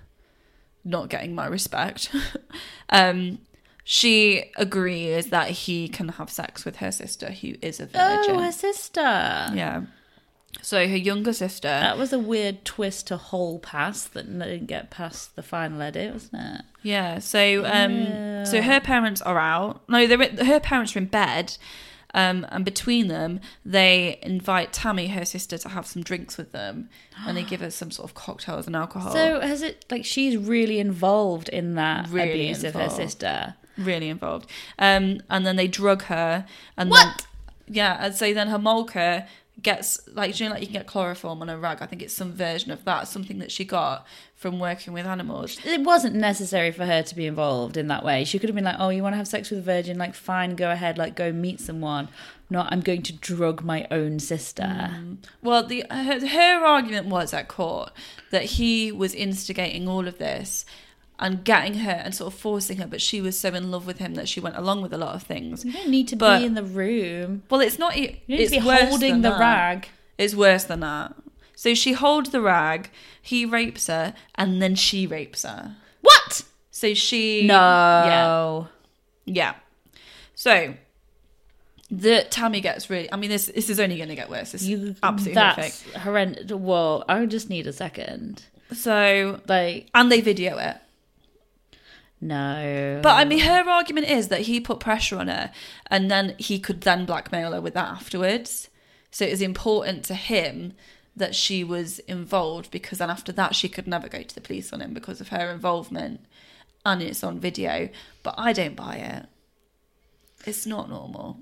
not 0.84 1.08
getting 1.08 1.34
my 1.34 1.46
respect. 1.46 2.10
um, 2.90 3.38
she 3.84 4.44
agrees 4.56 5.26
that 5.26 5.50
he 5.50 5.88
can 5.88 6.10
have 6.10 6.30
sex 6.30 6.64
with 6.64 6.76
her 6.76 6.92
sister, 6.92 7.30
who 7.32 7.54
is 7.60 7.80
a 7.80 7.86
virgin. 7.86 8.36
oh, 8.36 8.42
her 8.42 8.52
sister. 8.52 9.00
yeah. 9.00 9.82
So 10.62 10.88
her 10.88 10.96
younger 10.96 11.32
sister. 11.32 11.68
That 11.68 11.96
was 11.96 12.12
a 12.12 12.18
weird 12.18 12.64
twist 12.64 13.06
to 13.06 13.16
whole 13.16 13.60
pass 13.60 14.04
that 14.04 14.26
didn't 14.26 14.66
get 14.66 14.90
past 14.90 15.36
the 15.36 15.42
final 15.42 15.80
edit, 15.80 16.12
wasn't 16.12 16.42
it? 16.42 16.62
Yeah. 16.82 17.20
So 17.20 17.64
um 17.64 18.44
so 18.44 18.60
her 18.60 18.80
parents 18.80 19.22
are 19.22 19.38
out. 19.38 19.88
No, 19.88 20.06
they're 20.06 20.44
her 20.44 20.60
parents 20.60 20.96
are 20.96 20.98
in 20.98 21.06
bed. 21.06 21.56
Um, 22.14 22.46
and 22.50 22.64
between 22.64 23.08
them, 23.08 23.40
they 23.64 24.18
invite 24.22 24.72
Tammy, 24.72 25.08
her 25.08 25.24
sister, 25.24 25.58
to 25.58 25.68
have 25.68 25.86
some 25.86 26.02
drinks 26.02 26.36
with 26.36 26.52
them, 26.52 26.88
and 27.26 27.36
they 27.36 27.42
give 27.42 27.60
her 27.60 27.70
some 27.70 27.90
sort 27.90 28.08
of 28.08 28.14
cocktails 28.14 28.66
and 28.66 28.74
alcohol. 28.74 29.12
So 29.12 29.40
has 29.40 29.62
it 29.62 29.84
like 29.90 30.04
she's 30.04 30.36
really 30.36 30.78
involved 30.80 31.48
in 31.48 31.74
that 31.74 32.08
Really 32.08 32.32
abuse 32.50 32.64
of 32.64 32.74
her 32.74 32.88
sister? 32.90 33.54
really 33.78 34.08
involved. 34.08 34.50
Um, 34.78 35.20
and 35.30 35.46
then 35.46 35.56
they 35.56 35.68
drug 35.68 36.02
her, 36.04 36.46
and 36.76 36.90
What? 36.90 37.18
Then, 37.18 37.26
yeah, 37.72 37.96
and 38.00 38.14
so 38.14 38.34
then 38.34 38.48
Homolka 38.48 39.26
gets 39.62 40.00
like 40.14 40.38
you 40.38 40.46
know 40.46 40.52
like 40.52 40.62
you 40.62 40.66
can 40.66 40.74
get 40.74 40.86
chloroform 40.86 41.42
on 41.42 41.48
a 41.48 41.58
rag. 41.58 41.78
I 41.80 41.86
think 41.86 42.02
it's 42.02 42.14
some 42.14 42.32
version 42.32 42.70
of 42.70 42.84
that, 42.84 43.08
something 43.08 43.38
that 43.38 43.52
she 43.52 43.64
got 43.64 44.06
from 44.34 44.58
working 44.58 44.92
with 44.92 45.06
animals. 45.06 45.58
It 45.64 45.82
wasn't 45.82 46.14
necessary 46.14 46.70
for 46.72 46.86
her 46.86 47.02
to 47.02 47.14
be 47.14 47.26
involved 47.26 47.76
in 47.76 47.88
that 47.88 48.04
way. 48.04 48.24
She 48.24 48.38
could 48.38 48.48
have 48.48 48.56
been 48.56 48.64
like, 48.64 48.76
"Oh, 48.78 48.88
you 48.88 49.02
want 49.02 49.12
to 49.14 49.18
have 49.18 49.28
sex 49.28 49.50
with 49.50 49.60
a 49.60 49.62
virgin? 49.62 49.98
Like, 49.98 50.14
fine, 50.14 50.56
go 50.56 50.70
ahead. 50.70 50.98
Like, 50.98 51.14
go 51.16 51.32
meet 51.32 51.60
someone." 51.60 52.08
Not, 52.52 52.72
I'm 52.72 52.80
going 52.80 53.02
to 53.02 53.12
drug 53.12 53.62
my 53.62 53.86
own 53.92 54.18
sister. 54.18 54.64
Mm. 54.64 55.18
Well, 55.40 55.62
the 55.62 55.84
her, 55.88 56.26
her 56.26 56.64
argument 56.64 57.06
was 57.06 57.32
at 57.32 57.46
court 57.46 57.92
that 58.32 58.42
he 58.42 58.90
was 58.90 59.14
instigating 59.14 59.86
all 59.88 60.08
of 60.08 60.18
this 60.18 60.64
and 61.20 61.44
getting 61.44 61.74
her 61.74 61.90
and 61.92 62.14
sort 62.14 62.32
of 62.32 62.38
forcing 62.40 62.78
her, 62.78 62.86
but 62.86 63.00
she 63.00 63.20
was 63.20 63.38
so 63.38 63.50
in 63.50 63.70
love 63.70 63.86
with 63.86 63.98
him 63.98 64.14
that 64.14 64.28
she 64.28 64.40
went 64.40 64.56
along 64.56 64.82
with 64.82 64.92
a 64.92 64.98
lot 64.98 65.14
of 65.14 65.22
things. 65.22 65.64
You 65.64 65.72
don't 65.72 65.88
need 65.90 66.08
to 66.08 66.16
But- 66.16 66.38
be 66.40 66.46
in 66.46 66.54
the 66.54 66.64
room. 66.64 67.42
Well, 67.50 67.60
it's 67.60 67.78
not. 67.78 67.96
It, 67.96 68.22
You 68.26 68.36
need 68.38 68.42
it's 68.44 68.52
to 68.52 68.60
be 68.60 68.66
holding 68.66 69.20
the 69.22 69.30
that. 69.30 69.38
rag. 69.38 69.88
It's 70.18 70.34
worse 70.34 70.64
than 70.64 70.80
that. 70.80 71.14
So 71.54 71.74
she 71.74 71.92
holds 71.92 72.30
the 72.30 72.40
rag, 72.40 72.90
he 73.20 73.44
rapes 73.44 73.86
her, 73.88 74.14
and 74.34 74.60
then 74.62 74.74
she 74.74 75.06
rapes 75.06 75.42
her. 75.44 75.76
What? 76.00 76.42
So 76.70 76.94
she 76.94 77.42
No. 77.46 77.54
Yeah. 77.54 78.64
Yeah. 79.26 79.54
So 80.34 80.74
the 81.90 82.24
Tammy 82.30 82.60
gets 82.60 82.88
really 82.88 83.12
I 83.12 83.16
mean 83.16 83.30
this 83.30 83.46
this 83.54 83.68
is 83.68 83.78
only 83.80 83.98
gonna 83.98 84.14
get 84.14 84.30
worse. 84.30 84.52
This 84.52 84.62
is 84.62 84.68
You 84.68 84.94
absolutely 85.02 85.34
That's 85.34 85.82
horrific. 85.82 86.02
horrendous. 86.02 86.50
Whoa! 86.52 87.04
I 87.08 87.26
just 87.26 87.50
need 87.50 87.66
a 87.66 87.72
second. 87.72 88.44
So 88.72 89.40
Like, 89.48 89.88
and 89.94 90.10
they 90.10 90.20
video 90.20 90.56
it. 90.58 90.76
No. 92.20 93.00
But 93.02 93.16
I 93.16 93.24
mean 93.24 93.40
her 93.40 93.68
argument 93.68 94.08
is 94.08 94.28
that 94.28 94.42
he 94.42 94.60
put 94.60 94.80
pressure 94.80 95.18
on 95.18 95.28
her 95.28 95.50
and 95.90 96.10
then 96.10 96.34
he 96.38 96.58
could 96.58 96.82
then 96.82 97.06
blackmail 97.06 97.52
her 97.52 97.60
with 97.60 97.74
that 97.74 97.88
afterwards. 97.88 98.68
So 99.10 99.24
it 99.24 99.32
is 99.32 99.42
important 99.42 100.04
to 100.04 100.14
him 100.14 100.74
that 101.16 101.34
she 101.34 101.64
was 101.64 101.98
involved 102.00 102.70
because 102.70 102.98
then 102.98 103.10
after 103.10 103.32
that 103.32 103.54
she 103.54 103.68
could 103.68 103.86
never 103.86 104.08
go 104.08 104.22
to 104.22 104.34
the 104.34 104.40
police 104.40 104.72
on 104.72 104.80
him 104.80 104.94
because 104.94 105.20
of 105.20 105.28
her 105.28 105.50
involvement 105.50 106.20
and 106.84 107.02
it's 107.02 107.24
on 107.24 107.40
video. 107.40 107.88
But 108.22 108.34
I 108.36 108.52
don't 108.52 108.76
buy 108.76 108.96
it. 108.96 109.26
It's 110.46 110.66
not 110.66 110.88
normal. 110.88 111.40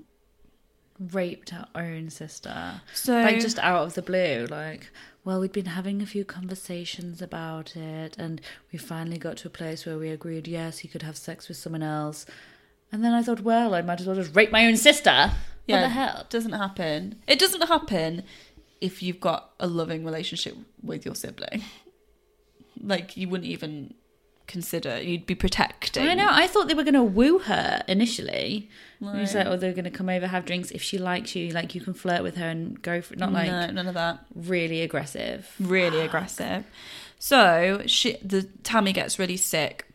Raped 0.99 1.51
her 1.51 1.67
own 1.75 2.09
sister. 2.09 2.81
So 2.93 3.13
like 3.13 3.39
just 3.39 3.57
out 3.59 3.85
of 3.85 3.93
the 3.93 4.01
blue 4.01 4.45
like 4.49 4.91
well 5.23 5.39
we'd 5.39 5.51
been 5.51 5.65
having 5.65 6.01
a 6.01 6.05
few 6.05 6.25
conversations 6.25 7.21
about 7.21 7.75
it 7.75 8.17
and 8.17 8.41
we 8.71 8.79
finally 8.79 9.17
got 9.17 9.37
to 9.37 9.47
a 9.47 9.51
place 9.51 9.85
where 9.85 9.97
we 9.97 10.09
agreed 10.09 10.47
yes 10.47 10.79
he 10.79 10.87
could 10.87 11.01
have 11.03 11.15
sex 11.17 11.47
with 11.47 11.57
someone 11.57 11.83
else 11.83 12.25
and 12.91 13.03
then 13.03 13.13
i 13.13 13.21
thought 13.21 13.41
well 13.41 13.75
i 13.75 13.81
might 13.81 13.99
as 14.01 14.07
well 14.07 14.15
just 14.15 14.35
rape 14.35 14.51
my 14.51 14.65
own 14.65 14.75
sister 14.75 15.31
what 15.67 15.81
the 15.81 15.89
hell 15.89 16.21
It 16.21 16.29
doesn't 16.31 16.53
happen. 16.53 17.21
It 17.27 17.37
doesn't 17.37 17.67
happen 17.67 18.23
if 18.81 19.03
you've 19.03 19.19
got 19.19 19.51
a 19.59 19.67
loving 19.67 20.03
relationship 20.03 20.55
with 20.81 21.05
your 21.05 21.13
sibling. 21.15 21.61
Like 22.81 23.15
you 23.17 23.27
wouldn't 23.29 23.49
even 23.49 23.93
consider. 24.49 25.01
You'd 25.01 25.25
be 25.25 25.35
protecting. 25.35 26.05
I 26.05 26.13
know. 26.13 26.27
I 26.29 26.47
thought 26.47 26.67
they 26.67 26.73
were 26.73 26.83
going 26.83 26.93
to 26.95 27.03
woo 27.03 27.39
her 27.39 27.81
initially. 27.87 28.69
Right. 28.99 29.19
He's 29.19 29.33
like, 29.33 29.47
oh, 29.47 29.55
they're 29.55 29.71
going 29.71 29.85
to 29.85 29.91
come 29.91 30.09
over, 30.09 30.27
have 30.27 30.43
drinks. 30.43 30.71
If 30.71 30.81
she 30.81 30.97
likes 30.97 31.33
you, 31.35 31.51
like 31.51 31.73
you 31.73 31.79
can 31.79 31.93
flirt 31.93 32.21
with 32.21 32.35
her 32.35 32.49
and 32.49 32.81
go 32.81 32.99
for 33.01 33.13
it. 33.13 33.19
Not 33.19 33.31
like 33.31 33.47
no, 33.47 33.71
none 33.71 33.87
of 33.87 33.93
that. 33.93 34.25
really 34.35 34.81
aggressive. 34.81 35.49
Really 35.57 36.01
aggressive. 36.01 36.65
So 37.17 37.83
she, 37.85 38.17
the 38.17 38.43
Tammy 38.63 38.91
gets 38.91 39.17
really 39.17 39.37
sick. 39.37 39.85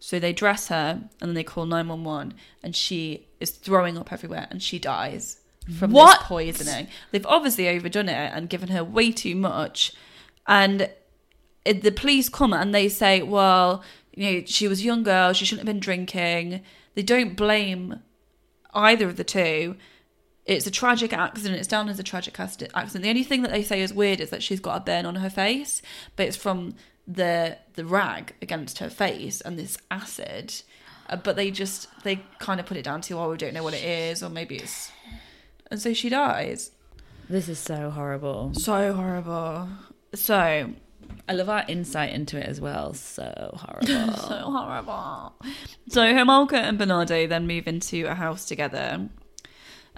So 0.00 0.18
they 0.18 0.32
dress 0.32 0.68
her 0.68 1.02
and 1.20 1.28
then 1.28 1.34
they 1.34 1.44
call 1.44 1.66
nine 1.66 1.88
one 1.88 2.04
one, 2.04 2.34
and 2.62 2.74
she 2.74 3.26
is 3.40 3.50
throwing 3.50 3.98
up 3.98 4.12
everywhere 4.12 4.46
and 4.50 4.62
she 4.62 4.78
dies 4.78 5.40
from 5.78 5.90
What? 5.90 6.20
this 6.20 6.28
poisoning. 6.28 6.86
They've 7.10 7.26
obviously 7.26 7.68
overdone 7.68 8.08
it 8.08 8.32
and 8.32 8.48
given 8.48 8.68
her 8.68 8.84
way 8.84 9.10
too 9.10 9.34
much, 9.34 9.92
and 10.46 10.88
the 11.64 11.90
police 11.90 12.28
come 12.28 12.52
and 12.52 12.74
they 12.74 12.88
say, 12.88 13.22
well, 13.22 13.82
you 14.18 14.40
know, 14.40 14.42
she 14.46 14.66
was 14.66 14.80
a 14.80 14.84
young 14.84 15.04
girl, 15.04 15.32
she 15.32 15.44
shouldn't 15.44 15.66
have 15.66 15.72
been 15.72 15.80
drinking. 15.80 16.62
They 16.94 17.02
don't 17.02 17.36
blame 17.36 18.00
either 18.74 19.06
of 19.06 19.16
the 19.16 19.24
two. 19.24 19.76
It's 20.44 20.66
a 20.66 20.72
tragic 20.72 21.12
accident. 21.12 21.58
It's 21.58 21.68
down 21.68 21.88
as 21.88 22.00
a 22.00 22.02
tragic 22.02 22.40
accident. 22.40 22.72
The 22.74 23.08
only 23.08 23.22
thing 23.22 23.42
that 23.42 23.52
they 23.52 23.62
say 23.62 23.80
is 23.80 23.94
weird 23.94 24.20
is 24.20 24.30
that 24.30 24.42
she's 24.42 24.60
got 24.60 24.76
a 24.76 24.84
burn 24.84 25.06
on 25.06 25.16
her 25.16 25.30
face, 25.30 25.82
but 26.16 26.26
it's 26.26 26.36
from 26.36 26.74
the 27.06 27.58
the 27.74 27.84
rag 27.84 28.34
against 28.42 28.78
her 28.78 28.90
face 28.90 29.40
and 29.40 29.58
this 29.58 29.78
acid. 29.90 30.62
Uh, 31.08 31.16
but 31.16 31.36
they 31.36 31.50
just 31.50 31.88
they 32.02 32.20
kind 32.38 32.58
of 32.58 32.66
put 32.66 32.76
it 32.76 32.84
down 32.84 33.00
to 33.02 33.14
oh 33.18 33.30
we 33.30 33.36
don't 33.36 33.54
know 33.54 33.62
what 33.62 33.72
it 33.72 33.84
is 33.84 34.22
or 34.22 34.28
maybe 34.28 34.56
it's 34.56 34.90
and 35.70 35.80
so 35.80 35.94
she 35.94 36.08
dies. 36.08 36.72
This 37.28 37.48
is 37.48 37.58
so 37.58 37.90
horrible. 37.90 38.52
So 38.54 38.94
horrible. 38.94 39.68
So 40.14 40.72
I 41.28 41.34
love 41.34 41.48
our 41.48 41.64
insight 41.68 42.12
into 42.12 42.38
it 42.38 42.46
as 42.46 42.60
well. 42.60 42.94
So 42.94 43.52
horrible. 43.56 44.14
so 44.16 44.34
horrible. 44.50 45.34
So 45.88 46.00
Homolka 46.00 46.54
and 46.54 46.78
Bernardo 46.78 47.26
then 47.26 47.46
move 47.46 47.68
into 47.68 48.06
a 48.06 48.14
house 48.14 48.46
together. 48.46 49.08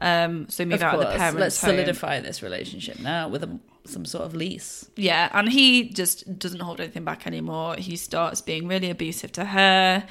Um, 0.01 0.49
so 0.49 0.65
move 0.65 0.75
of 0.77 0.83
out 0.83 0.95
of 0.95 1.01
the 1.01 1.19
parents' 1.19 1.39
let's 1.39 1.61
home. 1.61 1.71
solidify 1.71 2.21
this 2.21 2.43
relationship 2.43 2.99
now 3.01 3.29
with 3.29 3.45
a, 3.45 3.61
some 3.85 4.05
sort 4.05 4.25
of 4.25 4.35
lease. 4.35 4.89
Yeah, 4.97 5.29
and 5.33 5.49
he 5.49 5.91
just 5.91 6.39
doesn't 6.39 6.61
hold 6.61 6.81
anything 6.81 7.05
back 7.05 7.27
anymore. 7.27 7.77
He 7.77 7.97
starts 7.97 8.41
being 8.41 8.67
really 8.67 8.91
abusive 8.91 9.31
to 9.33 9.45
her. 9.45 10.05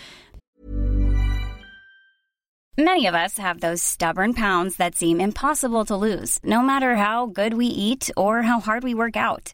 Many 2.77 3.08
of 3.08 3.15
us 3.15 3.38
have 3.38 3.60
those 3.60 3.84
stubborn 3.84 4.34
pounds 4.34 4.77
that 4.77 4.96
seem 4.96 5.20
impossible 5.20 5.84
to 5.86 5.98
lose, 5.98 6.39
no 6.44 6.62
matter 6.62 6.96
how 6.96 7.25
good 7.25 7.56
we 7.56 7.65
eat 7.65 8.10
or 8.15 8.44
how 8.44 8.62
hard 8.62 8.86
we 8.86 8.94
work 8.94 9.18
out. 9.18 9.53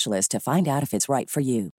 to 0.03 0.39
find 0.39 0.67
out 0.67 0.83
if 0.83 0.93
it's 0.93 1.09
right 1.09 1.29
for 1.29 1.41
you. 1.41 1.71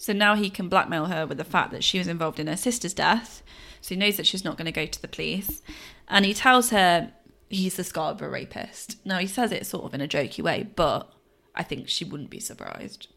So 0.00 0.14
now 0.14 0.34
he 0.34 0.48
can 0.48 0.70
blackmail 0.70 1.06
her 1.06 1.26
with 1.26 1.36
the 1.36 1.44
fact 1.44 1.72
that 1.72 1.84
she 1.84 1.98
was 1.98 2.08
involved 2.08 2.40
in 2.40 2.46
her 2.46 2.56
sister's 2.56 2.94
death. 2.94 3.42
So 3.82 3.94
he 3.94 3.98
knows 3.98 4.16
that 4.16 4.26
she's 4.26 4.44
not 4.44 4.56
going 4.56 4.64
to 4.64 4.72
go 4.72 4.86
to 4.86 5.02
the 5.02 5.08
police. 5.08 5.60
And 6.08 6.24
he 6.24 6.32
tells 6.32 6.70
her 6.70 7.12
he's 7.50 7.76
the 7.76 7.84
Scarborough 7.84 8.30
rapist. 8.30 9.04
Now 9.04 9.18
he 9.18 9.26
says 9.26 9.52
it 9.52 9.66
sort 9.66 9.84
of 9.84 9.92
in 9.92 10.00
a 10.00 10.08
jokey 10.08 10.42
way, 10.42 10.68
but 10.74 11.12
I 11.54 11.62
think 11.62 11.88
she 11.88 12.04
wouldn't 12.04 12.30
be 12.30 12.40
surprised. 12.40 13.08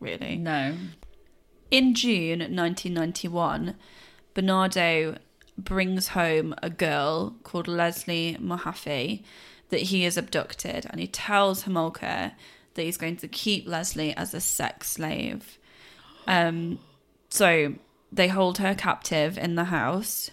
Really. 0.00 0.36
No. 0.36 0.76
In 1.70 1.94
June 1.94 2.40
1991, 2.40 3.76
Bernardo 4.34 5.16
brings 5.56 6.08
home 6.08 6.54
a 6.62 6.68
girl 6.68 7.36
called 7.42 7.68
Leslie 7.68 8.36
Mahaffy 8.38 9.22
that 9.72 9.80
he 9.80 10.04
is 10.04 10.18
abducted, 10.18 10.86
and 10.90 11.00
he 11.00 11.06
tells 11.06 11.64
Homolka 11.64 12.32
that 12.74 12.82
he's 12.82 12.98
going 12.98 13.16
to 13.16 13.26
keep 13.26 13.66
Leslie 13.66 14.14
as 14.14 14.34
a 14.34 14.40
sex 14.40 14.92
slave. 14.92 15.58
Um, 16.26 16.78
so 17.30 17.74
they 18.12 18.28
hold 18.28 18.58
her 18.58 18.74
captive 18.74 19.38
in 19.38 19.54
the 19.54 19.64
house, 19.64 20.30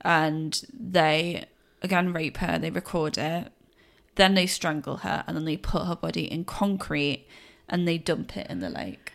and 0.00 0.60
they 0.72 1.44
again 1.80 2.12
rape 2.12 2.38
her. 2.38 2.58
They 2.58 2.70
record 2.70 3.16
it, 3.16 3.52
then 4.16 4.34
they 4.34 4.46
strangle 4.46 4.98
her, 4.98 5.22
and 5.26 5.36
then 5.36 5.44
they 5.44 5.56
put 5.56 5.86
her 5.86 5.96
body 5.96 6.30
in 6.30 6.44
concrete 6.44 7.26
and 7.68 7.86
they 7.86 7.98
dump 7.98 8.36
it 8.36 8.48
in 8.50 8.58
the 8.58 8.68
lake. 8.68 9.12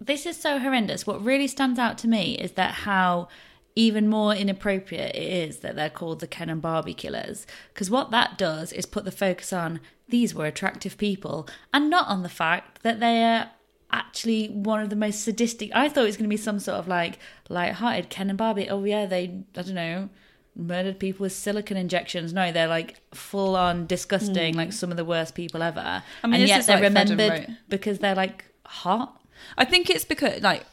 This 0.00 0.26
is 0.26 0.36
so 0.36 0.58
horrendous. 0.58 1.06
What 1.06 1.24
really 1.24 1.48
stands 1.48 1.78
out 1.78 1.96
to 1.98 2.08
me 2.08 2.34
is 2.34 2.52
that 2.52 2.72
how 2.72 3.28
even 3.76 4.08
more 4.08 4.34
inappropriate 4.34 5.14
it 5.14 5.48
is 5.48 5.58
that 5.58 5.74
they're 5.76 5.90
called 5.90 6.20
the 6.20 6.26
Ken 6.26 6.48
and 6.48 6.62
Barbie 6.62 6.94
killers. 6.94 7.46
Because 7.72 7.90
what 7.90 8.10
that 8.10 8.38
does 8.38 8.72
is 8.72 8.86
put 8.86 9.04
the 9.04 9.10
focus 9.10 9.52
on 9.52 9.80
these 10.08 10.34
were 10.34 10.46
attractive 10.46 10.96
people 10.96 11.48
and 11.72 11.90
not 11.90 12.06
on 12.08 12.22
the 12.22 12.28
fact 12.28 12.82
that 12.82 13.00
they 13.00 13.24
are 13.24 13.50
actually 13.90 14.48
one 14.48 14.80
of 14.80 14.90
the 14.90 14.96
most 14.96 15.22
sadistic. 15.22 15.70
I 15.74 15.88
thought 15.88 16.04
it 16.04 16.06
was 16.06 16.16
going 16.16 16.28
to 16.28 16.36
be 16.36 16.40
some 16.40 16.58
sort 16.58 16.78
of 16.78 16.88
like 16.88 17.18
light-hearted 17.48 18.10
Ken 18.10 18.28
and 18.28 18.38
Barbie. 18.38 18.68
Oh 18.68 18.84
yeah, 18.84 19.06
they 19.06 19.42
I 19.56 19.62
don't 19.62 19.74
know 19.74 20.08
murdered 20.56 20.98
people 20.98 21.24
with 21.24 21.32
silicon 21.32 21.76
injections. 21.76 22.32
No, 22.32 22.52
they're 22.52 22.68
like 22.68 23.00
full 23.12 23.56
on 23.56 23.86
disgusting, 23.86 24.54
hmm. 24.54 24.58
like 24.58 24.72
some 24.72 24.90
of 24.90 24.96
the 24.96 25.04
worst 25.04 25.34
people 25.34 25.62
ever. 25.62 26.02
I 26.22 26.26
mean, 26.26 26.40
and 26.40 26.48
yet 26.48 26.66
they're 26.66 26.76
like 26.76 26.84
remembered 26.84 27.56
because 27.68 27.98
they're 27.98 28.14
like 28.14 28.44
hot. 28.64 29.20
I 29.58 29.64
think 29.64 29.90
it's 29.90 30.04
because 30.04 30.42
like 30.42 30.64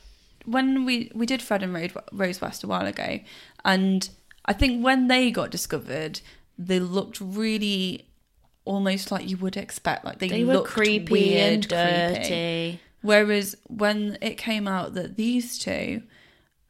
when 0.45 0.85
we 0.85 1.11
we 1.13 1.25
did 1.25 1.41
Fred 1.41 1.63
and 1.63 1.73
Ro- 1.73 2.03
Rose 2.11 2.41
West 2.41 2.63
a 2.63 2.67
while 2.67 2.85
ago, 2.85 3.19
and 3.65 4.09
I 4.45 4.53
think 4.53 4.83
when 4.83 5.07
they 5.07 5.31
got 5.31 5.51
discovered, 5.51 6.21
they 6.57 6.79
looked 6.79 7.19
really 7.21 8.07
almost 8.65 9.11
like 9.11 9.29
you 9.29 9.37
would 9.37 9.57
expect. 9.57 10.05
Like 10.05 10.19
they, 10.19 10.27
They 10.29 10.43
were 10.43 10.53
looked 10.55 10.69
creepy 10.69 11.11
weird, 11.11 11.53
and 11.53 11.67
creepy. 11.69 12.23
dirty. 12.23 12.79
Whereas 13.01 13.55
when 13.67 14.17
it 14.21 14.37
came 14.37 14.67
out 14.67 14.93
that 14.93 15.17
these 15.17 15.57
two, 15.57 16.03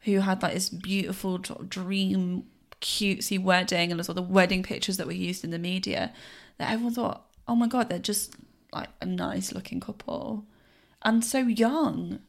who 0.01 0.19
had 0.19 0.41
like 0.41 0.53
this 0.53 0.69
beautiful 0.69 1.37
dream 1.37 2.45
cutesy 2.79 3.37
wedding 3.41 3.91
and 3.91 3.99
all 4.09 4.15
the 4.15 4.21
wedding 4.21 4.63
pictures 4.63 4.97
that 4.97 5.05
were 5.05 5.11
used 5.13 5.43
in 5.43 5.51
the 5.51 5.59
media, 5.59 6.13
that 6.57 6.71
everyone 6.71 6.93
thought, 6.93 7.25
oh 7.47 7.55
my 7.55 7.67
god, 7.67 7.89
they're 7.89 7.99
just 7.99 8.35
like 8.73 8.89
a 9.01 9.05
nice 9.05 9.51
looking 9.51 9.79
couple 9.81 10.45
and 11.03 11.23
so 11.25 11.39
young. 11.39 12.19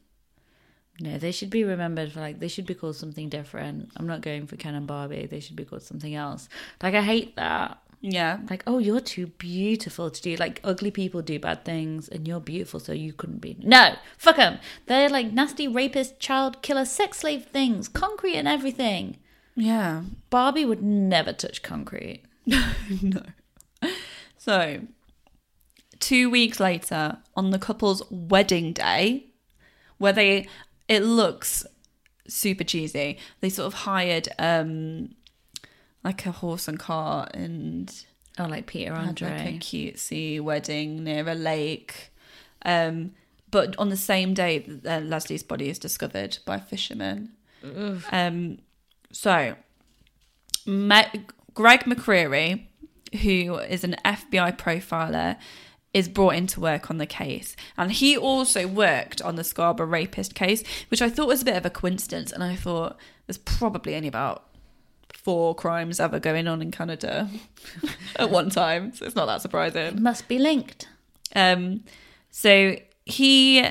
No, 0.99 1.17
they 1.17 1.31
should 1.31 1.49
be 1.49 1.63
remembered 1.63 2.11
for 2.11 2.19
like 2.19 2.39
they 2.39 2.47
should 2.47 2.65
be 2.65 2.75
called 2.75 2.95
something 2.95 3.29
different. 3.29 3.91
I'm 3.97 4.07
not 4.07 4.21
going 4.21 4.45
for 4.45 4.57
Ken 4.57 4.75
and 4.75 4.85
Barbie. 4.85 5.25
They 5.25 5.39
should 5.39 5.55
be 5.55 5.65
called 5.65 5.83
something 5.83 6.13
else. 6.13 6.47
Like 6.81 6.93
I 6.93 7.01
hate 7.01 7.35
that. 7.35 7.79
Yeah. 8.05 8.39
Like, 8.49 8.63
oh, 8.67 8.79
you're 8.79 8.99
too 8.99 9.27
beautiful 9.27 10.11
to 10.11 10.21
do. 10.21 10.35
Like, 10.35 10.59
ugly 10.61 10.91
people 10.91 11.21
do 11.21 11.39
bad 11.39 11.63
things, 11.63 12.09
and 12.09 12.27
you're 12.27 12.41
beautiful, 12.41 12.81
so 12.81 12.91
you 12.91 13.13
couldn't 13.13 13.39
be. 13.39 13.55
No, 13.63 13.95
fuck 14.17 14.35
them. 14.35 14.59
They're 14.87 15.07
like 15.07 15.31
nasty 15.31 15.69
rapist, 15.69 16.19
child 16.19 16.61
killer, 16.61 16.83
sex 16.83 17.19
slave 17.19 17.45
things, 17.45 17.87
concrete 17.87 18.35
and 18.35 18.47
everything. 18.47 19.19
Yeah. 19.55 20.03
Barbie 20.29 20.65
would 20.65 20.83
never 20.83 21.31
touch 21.31 21.63
concrete. 21.63 22.23
No, 22.45 22.71
no. 23.01 23.21
So, 24.37 24.81
two 26.01 26.29
weeks 26.29 26.59
later, 26.59 27.19
on 27.37 27.51
the 27.51 27.59
couple's 27.59 28.03
wedding 28.11 28.73
day, 28.73 29.27
where 29.97 30.11
they, 30.11 30.47
it 30.87 31.01
looks 31.01 31.65
super 32.27 32.63
cheesy. 32.63 33.17
They 33.41 33.49
sort 33.49 33.67
of 33.67 33.73
hired 33.73 34.29
um 34.39 35.15
like 36.03 36.25
a 36.25 36.31
horse 36.31 36.67
and 36.67 36.79
cart 36.79 37.31
and 37.33 37.93
Oh, 38.39 38.45
like 38.45 38.65
Peter 38.65 38.93
had 38.95 39.09
Andre. 39.09 39.29
like 39.29 39.47
a 39.55 39.57
cutesy 39.59 40.41
wedding 40.41 41.03
near 41.03 41.27
a 41.29 41.35
lake. 41.35 42.09
Um, 42.65 43.11
but 43.51 43.75
on 43.77 43.89
the 43.89 43.97
same 43.97 44.33
day, 44.33 44.65
uh, 44.85 45.01
Leslie's 45.01 45.43
body 45.43 45.69
is 45.69 45.77
discovered 45.77 46.39
by 46.43 46.59
fishermen. 46.59 47.33
Um, 48.11 48.57
so, 49.11 49.55
Ma- 50.65 51.11
Greg 51.53 51.81
McCrary, 51.81 52.65
who 53.21 53.57
is 53.59 53.83
an 53.83 53.95
FBI 54.03 54.57
profiler, 54.57 55.37
is 55.93 56.09
brought 56.09 56.35
into 56.35 56.59
work 56.59 56.89
on 56.89 56.97
the 56.97 57.05
case. 57.05 57.55
And 57.77 57.91
he 57.91 58.17
also 58.17 58.67
worked 58.67 59.21
on 59.21 59.35
the 59.35 59.43
Scarborough 59.43 59.87
rapist 59.87 60.33
case, 60.33 60.63
which 60.89 61.01
I 61.01 61.09
thought 61.09 61.27
was 61.27 61.43
a 61.43 61.45
bit 61.45 61.55
of 61.55 61.65
a 61.65 61.69
coincidence. 61.69 62.31
And 62.31 62.43
I 62.43 62.55
thought 62.55 62.97
there's 63.27 63.37
probably 63.37 63.95
only 63.95 64.07
about 64.07 64.43
four 65.13 65.55
crimes 65.55 65.99
ever 65.99 66.19
going 66.19 66.47
on 66.47 66.61
in 66.61 66.71
Canada 66.71 67.29
at 68.17 68.31
one 68.31 68.49
time. 68.49 68.93
So 68.93 69.05
it's 69.05 69.15
not 69.15 69.27
that 69.27 69.41
surprising. 69.41 70.01
Must 70.01 70.27
be 70.27 70.39
linked. 70.39 70.87
Um, 71.35 71.83
So 72.31 72.77
he 73.05 73.63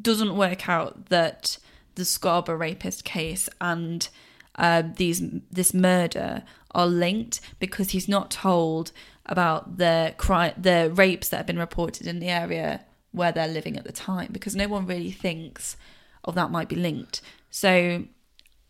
doesn't 0.00 0.36
work 0.36 0.68
out 0.68 1.06
that 1.06 1.56
the 1.94 2.04
Scarborough 2.04 2.58
rapist 2.58 3.04
case 3.04 3.48
and 3.60 4.08
uh, 4.56 4.82
these 4.96 5.22
this 5.50 5.72
murder 5.72 6.42
are 6.74 6.86
linked 6.86 7.40
because 7.58 7.90
he's 7.90 8.08
not 8.08 8.30
told 8.30 8.92
about 9.26 9.78
the 9.78 10.14
cri- 10.16 10.54
the 10.56 10.90
rapes 10.94 11.28
that 11.28 11.38
have 11.38 11.46
been 11.46 11.58
reported 11.58 12.06
in 12.06 12.18
the 12.18 12.28
area 12.28 12.84
where 13.12 13.32
they're 13.32 13.48
living 13.48 13.76
at 13.76 13.84
the 13.84 13.92
time 13.92 14.28
because 14.32 14.56
no 14.56 14.66
one 14.68 14.86
really 14.86 15.10
thinks 15.10 15.76
oh 16.24 16.32
that 16.32 16.50
might 16.50 16.68
be 16.68 16.76
linked. 16.76 17.20
So 17.50 18.04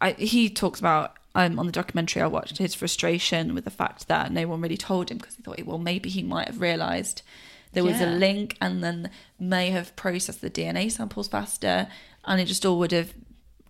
I, 0.00 0.12
he 0.12 0.50
talks 0.50 0.80
about 0.80 1.16
um, 1.34 1.58
on 1.58 1.66
the 1.66 1.72
documentary 1.72 2.20
I 2.20 2.26
watched 2.26 2.58
his 2.58 2.74
frustration 2.74 3.54
with 3.54 3.64
the 3.64 3.70
fact 3.70 4.08
that 4.08 4.32
no 4.32 4.46
one 4.46 4.60
really 4.60 4.76
told 4.76 5.10
him 5.10 5.18
because 5.18 5.36
he 5.36 5.42
thought 5.42 5.62
well 5.64 5.78
maybe 5.78 6.10
he 6.10 6.22
might 6.22 6.48
have 6.48 6.60
realised 6.60 7.22
there 7.72 7.84
was 7.84 8.00
a 8.02 8.06
link 8.06 8.56
and 8.60 8.84
then 8.84 9.10
may 9.40 9.70
have 9.70 9.96
processed 9.96 10.42
the 10.42 10.50
DNA 10.50 10.92
samples 10.92 11.28
faster 11.28 11.88
and 12.24 12.40
it 12.40 12.44
just 12.44 12.66
all 12.66 12.78
would 12.78 12.92
have 12.92 13.14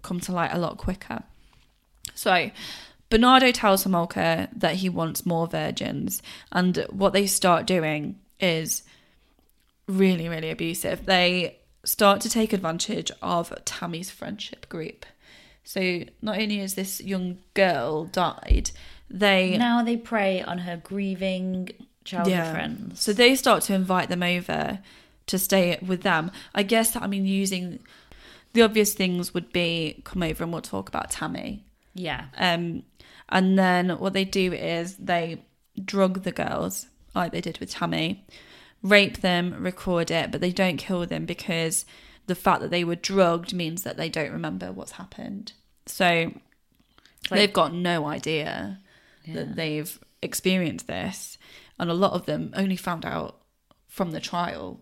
come 0.03 0.19
to 0.21 0.33
light 0.33 0.51
a 0.53 0.59
lot 0.59 0.77
quicker. 0.77 1.23
So 2.15 2.51
Bernardo 3.13 3.53
tells 3.53 3.85
Homolka 3.85 4.49
that 4.57 4.77
he 4.77 4.89
wants 4.89 5.27
more 5.27 5.47
virgins 5.47 6.23
and 6.51 6.87
what 6.89 7.13
they 7.13 7.27
start 7.27 7.67
doing 7.67 8.19
is 8.41 8.85
really, 9.87 10.31
really 10.31 10.51
abusive. 10.51 11.05
They 11.05 11.59
start 11.85 12.23
to 12.23 12.31
take 12.31 12.55
advantage 12.55 13.13
of 13.21 13.53
Tammy's 13.67 14.11
friendship 14.11 14.67
group. 14.71 15.05
So 15.63 16.05
not 16.23 16.39
only 16.39 16.61
is 16.61 16.75
this 16.75 17.03
young 17.03 17.37
girl 17.53 18.07
died, 18.07 18.71
they 19.11 19.59
Now 19.59 19.83
they 19.83 19.99
prey 19.99 20.41
on 20.41 20.57
her 20.57 20.79
grieving 20.79 21.69
childhood 22.05 22.33
yeah. 22.33 22.51
friends. 22.51 23.03
So 23.03 23.13
they 23.13 23.35
start 23.35 23.63
to 23.65 23.75
invite 23.75 24.09
them 24.09 24.23
over 24.23 24.79
to 25.27 25.39
stay 25.39 25.79
with 25.87 26.01
them. 26.01 26.31
I 26.55 26.63
guess 26.63 26.97
I 26.97 27.07
mean 27.09 27.27
using 27.27 27.81
the 28.55 28.63
obvious 28.63 28.95
things 28.95 29.35
would 29.35 29.53
be 29.53 30.01
come 30.03 30.23
over 30.23 30.45
and 30.45 30.51
we'll 30.51 30.63
talk 30.63 30.89
about 30.89 31.11
Tammy. 31.11 31.67
Yeah. 31.95 32.27
Um, 32.37 32.85
and 33.29 33.59
then 33.59 33.91
what 33.99 34.13
they 34.13 34.25
do 34.25 34.53
is 34.53 34.97
they 34.97 35.45
drug 35.83 36.23
the 36.23 36.33
girls, 36.33 36.87
like 37.15 37.33
they 37.33 37.41
did 37.41 37.59
with 37.59 37.71
Tammy, 37.71 38.27
rape 38.83 39.21
them, 39.21 39.63
record 39.63 40.11
it, 40.11 40.31
but 40.31 40.41
they 40.41 40.53
don't 40.53 40.77
kill 40.77 41.07
them 41.07 41.25
because 41.25 41.85
the 42.27 42.35
fact 42.35 42.61
that 42.61 42.71
they 42.71 42.85
were 42.85 42.97
drugged 42.97 43.55
means 43.55 43.83
that 43.83 43.97
they 43.97 44.09
don't 44.09 44.33
remember 44.33 44.73
what's 44.73 44.93
happened. 44.93 45.53
So 45.87 46.33
they've 47.31 47.53
got 47.53 47.75
no 47.75 48.07
idea 48.07 48.81
that 49.27 49.57
they've 49.57 49.99
experienced 50.21 50.87
this. 50.87 51.39
And 51.79 51.91
a 51.91 51.95
lot 51.95 52.13
of 52.13 52.27
them 52.27 52.53
only 52.55 52.77
found 52.77 53.05
out 53.05 53.41
from 53.89 54.13
the 54.13 54.21
trial 54.21 54.81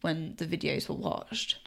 when 0.00 0.34
the 0.36 0.46
videos 0.46 0.88
were 0.88 0.94
watched. 0.94 1.58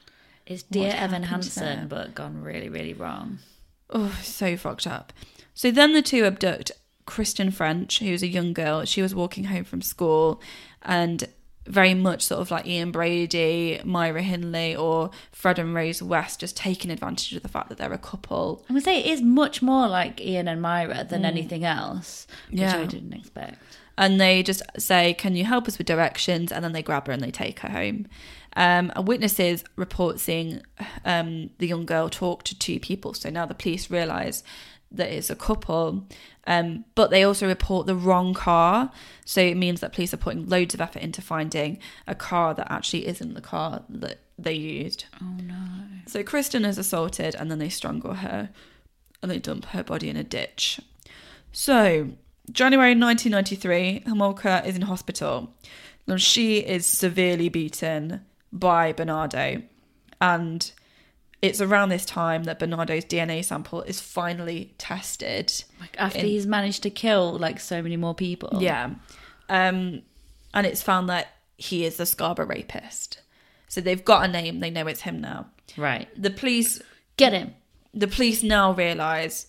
It's 0.45 0.63
Dear 0.63 0.93
Evan 0.95 1.23
Hansen, 1.23 1.63
there? 1.63 1.85
but 1.87 2.15
gone 2.15 2.41
really, 2.41 2.69
really 2.69 2.93
wrong. 2.93 3.39
Oh, 3.89 4.17
so 4.23 4.57
fucked 4.57 4.87
up. 4.87 5.13
So 5.53 5.71
then 5.71 5.93
the 5.93 6.01
two 6.01 6.25
abduct 6.25 6.71
Kristen 7.05 7.51
French, 7.51 7.99
who's 7.99 8.23
a 8.23 8.27
young 8.27 8.53
girl. 8.53 8.83
She 8.85 9.01
was 9.01 9.13
walking 9.15 9.45
home 9.45 9.63
from 9.63 9.81
school 9.81 10.41
and 10.81 11.27
very 11.67 11.93
much 11.95 12.23
sort 12.23 12.41
of 12.41 12.51
like 12.51 12.67
Ian 12.67 12.91
Brady, 12.91 13.79
Myra 13.83 14.21
Hindley, 14.21 14.75
or 14.75 15.09
Fred 15.31 15.57
and 15.57 15.73
Rose 15.73 16.01
West, 16.01 16.39
just 16.39 16.55
taking 16.55 16.91
advantage 16.91 17.33
of 17.33 17.41
the 17.41 17.49
fact 17.49 17.69
that 17.69 17.77
they're 17.79 17.91
a 17.93 17.97
couple. 17.97 18.63
I 18.69 18.73
would 18.73 18.83
say 18.83 18.99
it 18.99 19.07
is 19.07 19.21
much 19.21 19.61
more 19.61 19.87
like 19.87 20.21
Ian 20.21 20.47
and 20.47 20.61
Myra 20.61 21.05
than 21.09 21.23
mm. 21.23 21.25
anything 21.25 21.63
else, 21.63 22.27
which 22.49 22.59
Yeah. 22.59 22.77
I 22.81 22.85
didn't 22.85 23.13
expect. 23.13 23.63
and 23.97 24.19
they 24.21 24.43
just 24.43 24.61
say, 24.77 25.13
"Can 25.13 25.35
you 25.35 25.45
help 25.45 25.67
us 25.67 25.77
with 25.77 25.87
directions?" 25.87 26.51
And 26.51 26.63
then 26.63 26.73
they 26.73 26.83
grab 26.83 27.07
her 27.07 27.13
and 27.13 27.23
they 27.23 27.31
take 27.31 27.59
her 27.59 27.69
home. 27.69 28.07
Um, 28.55 28.91
witnesses 28.97 29.63
report 29.75 30.19
seeing 30.19 30.61
um, 31.03 31.49
the 31.57 31.67
young 31.67 31.85
girl 31.85 32.09
talk 32.09 32.43
to 32.43 32.57
two 32.57 32.79
people. 32.79 33.13
So 33.13 33.29
now 33.29 33.45
the 33.45 33.53
police 33.53 33.89
realise 33.89 34.43
that 34.91 35.09
it's 35.09 35.29
a 35.29 35.35
couple, 35.35 36.07
um, 36.47 36.85
but 36.95 37.09
they 37.09 37.23
also 37.23 37.47
report 37.47 37.85
the 37.85 37.95
wrong 37.95 38.33
car. 38.33 38.91
So 39.25 39.41
it 39.41 39.55
means 39.55 39.81
that 39.81 39.93
police 39.93 40.13
are 40.13 40.17
putting 40.17 40.47
loads 40.47 40.73
of 40.73 40.81
effort 40.81 41.01
into 41.01 41.21
finding 41.21 41.79
a 42.07 42.15
car 42.15 42.53
that 42.53 42.71
actually 42.71 43.07
isn't 43.07 43.33
the 43.33 43.41
car 43.41 43.83
that 43.89 44.19
they 44.37 44.53
used. 44.53 45.05
Oh 45.21 45.37
no! 45.41 45.55
So 46.07 46.23
Kristen 46.23 46.65
is 46.65 46.77
assaulted, 46.77 47.35
and 47.35 47.49
then 47.49 47.59
they 47.59 47.69
strangle 47.69 48.15
her, 48.15 48.49
and 49.21 49.31
they 49.31 49.39
dump 49.39 49.65
her 49.67 49.83
body 49.83 50.09
in 50.09 50.17
a 50.17 50.23
ditch. 50.23 50.79
So, 51.51 52.09
January 52.51 52.95
1993, 52.95 54.03
Homolka 54.07 54.65
is 54.65 54.75
in 54.75 54.83
hospital. 54.83 55.53
Now, 56.05 56.17
she 56.17 56.59
is 56.59 56.85
severely 56.85 57.49
beaten 57.49 58.25
by 58.55 58.93
Bernardo. 58.93 59.61
And 60.19 60.71
it's 61.41 61.61
around 61.61 61.89
this 61.89 62.05
time 62.05 62.45
that 62.45 62.57
Bernardo's 62.57 63.05
DNA 63.05 63.43
sample 63.43 63.81
is 63.83 63.99
finally 64.01 64.73
tested. 64.77 65.51
After 65.97 66.19
In- 66.19 66.25
he's 66.25 66.47
managed 66.47 66.81
to 66.83 66.89
kill 66.89 67.37
like 67.37 67.59
so 67.59 67.81
many 67.83 67.97
more 67.97 68.15
people. 68.15 68.59
Yeah. 68.61 68.91
Um, 69.49 70.01
and 70.53 70.65
it's 70.65 70.81
found 70.81 71.09
that 71.09 71.27
he 71.57 71.85
is 71.85 71.97
the 71.97 72.05
Scarborough 72.05 72.47
rapist. 72.47 73.21
So 73.67 73.81
they've 73.81 74.03
got 74.03 74.25
a 74.27 74.31
name, 74.31 74.59
they 74.61 74.69
know 74.71 74.87
it's 74.87 75.01
him 75.01 75.19
now. 75.21 75.47
Right. 75.77 76.07
The 76.19 76.29
police 76.31 76.81
Get 77.17 77.33
him. 77.33 77.53
the 77.93 78.07
police 78.07 78.41
now 78.41 78.71
realize 78.73 79.47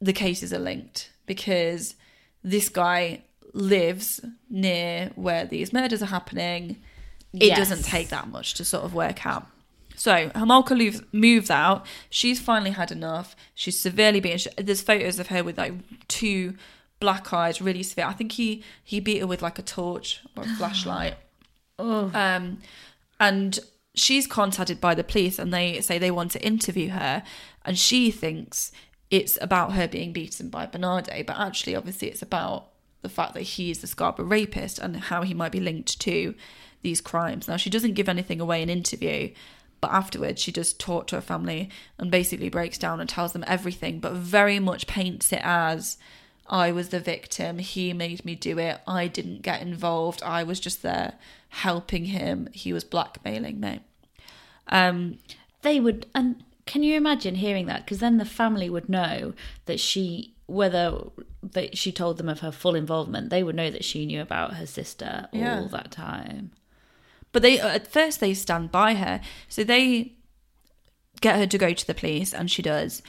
the 0.00 0.12
cases 0.12 0.52
are 0.52 0.58
linked 0.58 1.10
because 1.26 1.94
this 2.42 2.68
guy 2.68 3.22
lives 3.52 4.20
near 4.48 5.10
where 5.16 5.44
these 5.44 5.72
murders 5.72 6.02
are 6.02 6.06
happening. 6.06 6.76
It 7.32 7.44
Yes. 7.44 7.58
doesn't 7.58 7.84
take 7.84 8.08
that 8.08 8.28
much 8.28 8.54
to 8.54 8.64
sort 8.64 8.84
of 8.84 8.92
work 8.94 9.24
out. 9.26 9.46
So 9.96 10.30
Homolka 10.30 10.76
moves, 10.76 11.02
moves 11.12 11.50
out. 11.50 11.86
She's 12.08 12.40
finally 12.40 12.70
had 12.70 12.90
enough. 12.90 13.36
She's 13.54 13.78
severely 13.78 14.18
beaten. 14.20 14.52
There's 14.56 14.82
photos 14.82 15.18
of 15.18 15.28
her 15.28 15.44
with 15.44 15.58
like 15.58 15.74
two 16.08 16.54
black 17.00 17.32
eyes, 17.32 17.60
really 17.60 17.82
severe. 17.82 18.06
I 18.06 18.12
think 18.14 18.32
he 18.32 18.62
he 18.82 18.98
beat 19.00 19.18
her 19.20 19.26
with 19.26 19.42
like 19.42 19.58
a 19.58 19.62
torch 19.62 20.20
or 20.36 20.44
a 20.44 20.46
flashlight. 20.56 21.16
Um, 21.78 22.58
and 23.18 23.58
she's 23.94 24.26
contacted 24.26 24.80
by 24.80 24.94
the 24.94 25.04
police 25.04 25.38
and 25.38 25.52
they 25.52 25.80
say 25.80 25.98
they 25.98 26.10
want 26.10 26.30
to 26.32 26.42
interview 26.44 26.88
her. 26.90 27.22
And 27.64 27.78
she 27.78 28.10
thinks 28.10 28.72
it's 29.10 29.38
about 29.40 29.72
her 29.72 29.86
being 29.88 30.12
beaten 30.12 30.48
by 30.48 30.66
Bernardo, 30.66 31.22
but 31.24 31.38
actually, 31.38 31.74
obviously, 31.76 32.08
it's 32.08 32.22
about 32.22 32.68
the 33.02 33.08
fact 33.08 33.34
that 33.34 33.42
he's 33.42 33.80
the 33.80 33.86
Scarborough 33.86 34.26
rapist 34.26 34.78
and 34.78 34.96
how 34.96 35.22
he 35.22 35.34
might 35.34 35.52
be 35.52 35.60
linked 35.60 36.00
to 36.00 36.34
these 36.82 37.00
crimes. 37.00 37.48
Now, 37.48 37.56
she 37.56 37.70
doesn't 37.70 37.94
give 37.94 38.08
anything 38.08 38.40
away 38.40 38.62
in 38.62 38.68
interview, 38.70 39.30
but 39.80 39.90
afterwards, 39.92 40.40
she 40.42 40.52
does 40.52 40.72
talk 40.72 41.06
to 41.08 41.16
her 41.16 41.22
family 41.22 41.70
and 41.98 42.10
basically 42.10 42.48
breaks 42.48 42.78
down 42.78 43.00
and 43.00 43.08
tells 43.08 43.32
them 43.32 43.44
everything, 43.46 43.98
but 44.00 44.12
very 44.12 44.58
much 44.58 44.86
paints 44.86 45.32
it 45.32 45.40
as 45.42 45.96
I 46.48 46.72
was 46.72 46.88
the 46.88 47.00
victim. 47.00 47.58
He 47.58 47.92
made 47.92 48.24
me 48.24 48.34
do 48.34 48.58
it. 48.58 48.80
I 48.86 49.06
didn't 49.06 49.42
get 49.42 49.62
involved. 49.62 50.22
I 50.22 50.42
was 50.42 50.60
just 50.60 50.82
there 50.82 51.14
helping 51.48 52.06
him. 52.06 52.48
He 52.52 52.72
was 52.72 52.84
blackmailing 52.84 53.58
me. 53.60 53.80
Um, 54.68 55.18
They 55.62 55.78
would, 55.80 56.06
and 56.14 56.42
can 56.66 56.82
you 56.82 56.96
imagine 56.96 57.34
hearing 57.36 57.66
that? 57.66 57.84
Because 57.84 57.98
then 57.98 58.16
the 58.18 58.24
family 58.24 58.70
would 58.70 58.88
know 58.88 59.34
that 59.66 59.78
she, 59.80 60.34
whether 60.46 60.98
that 61.42 61.76
she 61.76 61.90
told 61.92 62.16
them 62.18 62.28
of 62.28 62.40
her 62.40 62.52
full 62.52 62.74
involvement, 62.74 63.30
they 63.30 63.42
would 63.42 63.56
know 63.56 63.70
that 63.70 63.84
she 63.84 64.06
knew 64.06 64.20
about 64.20 64.54
her 64.54 64.66
sister 64.66 65.28
Yeah. 65.32 65.60
all 65.60 65.68
that 65.68 65.90
time. 65.90 66.50
But 67.32 67.42
they 67.42 67.60
at 67.60 67.86
first 67.86 68.20
they 68.20 68.34
stand 68.34 68.70
by 68.70 68.94
her, 68.94 69.20
so 69.48 69.64
they 69.64 70.14
get 71.20 71.36
her 71.36 71.46
to 71.46 71.58
go 71.58 71.72
to 71.72 71.86
the 71.86 71.94
police, 71.94 72.32
and 72.32 72.50
she 72.50 72.62
does, 72.62 73.02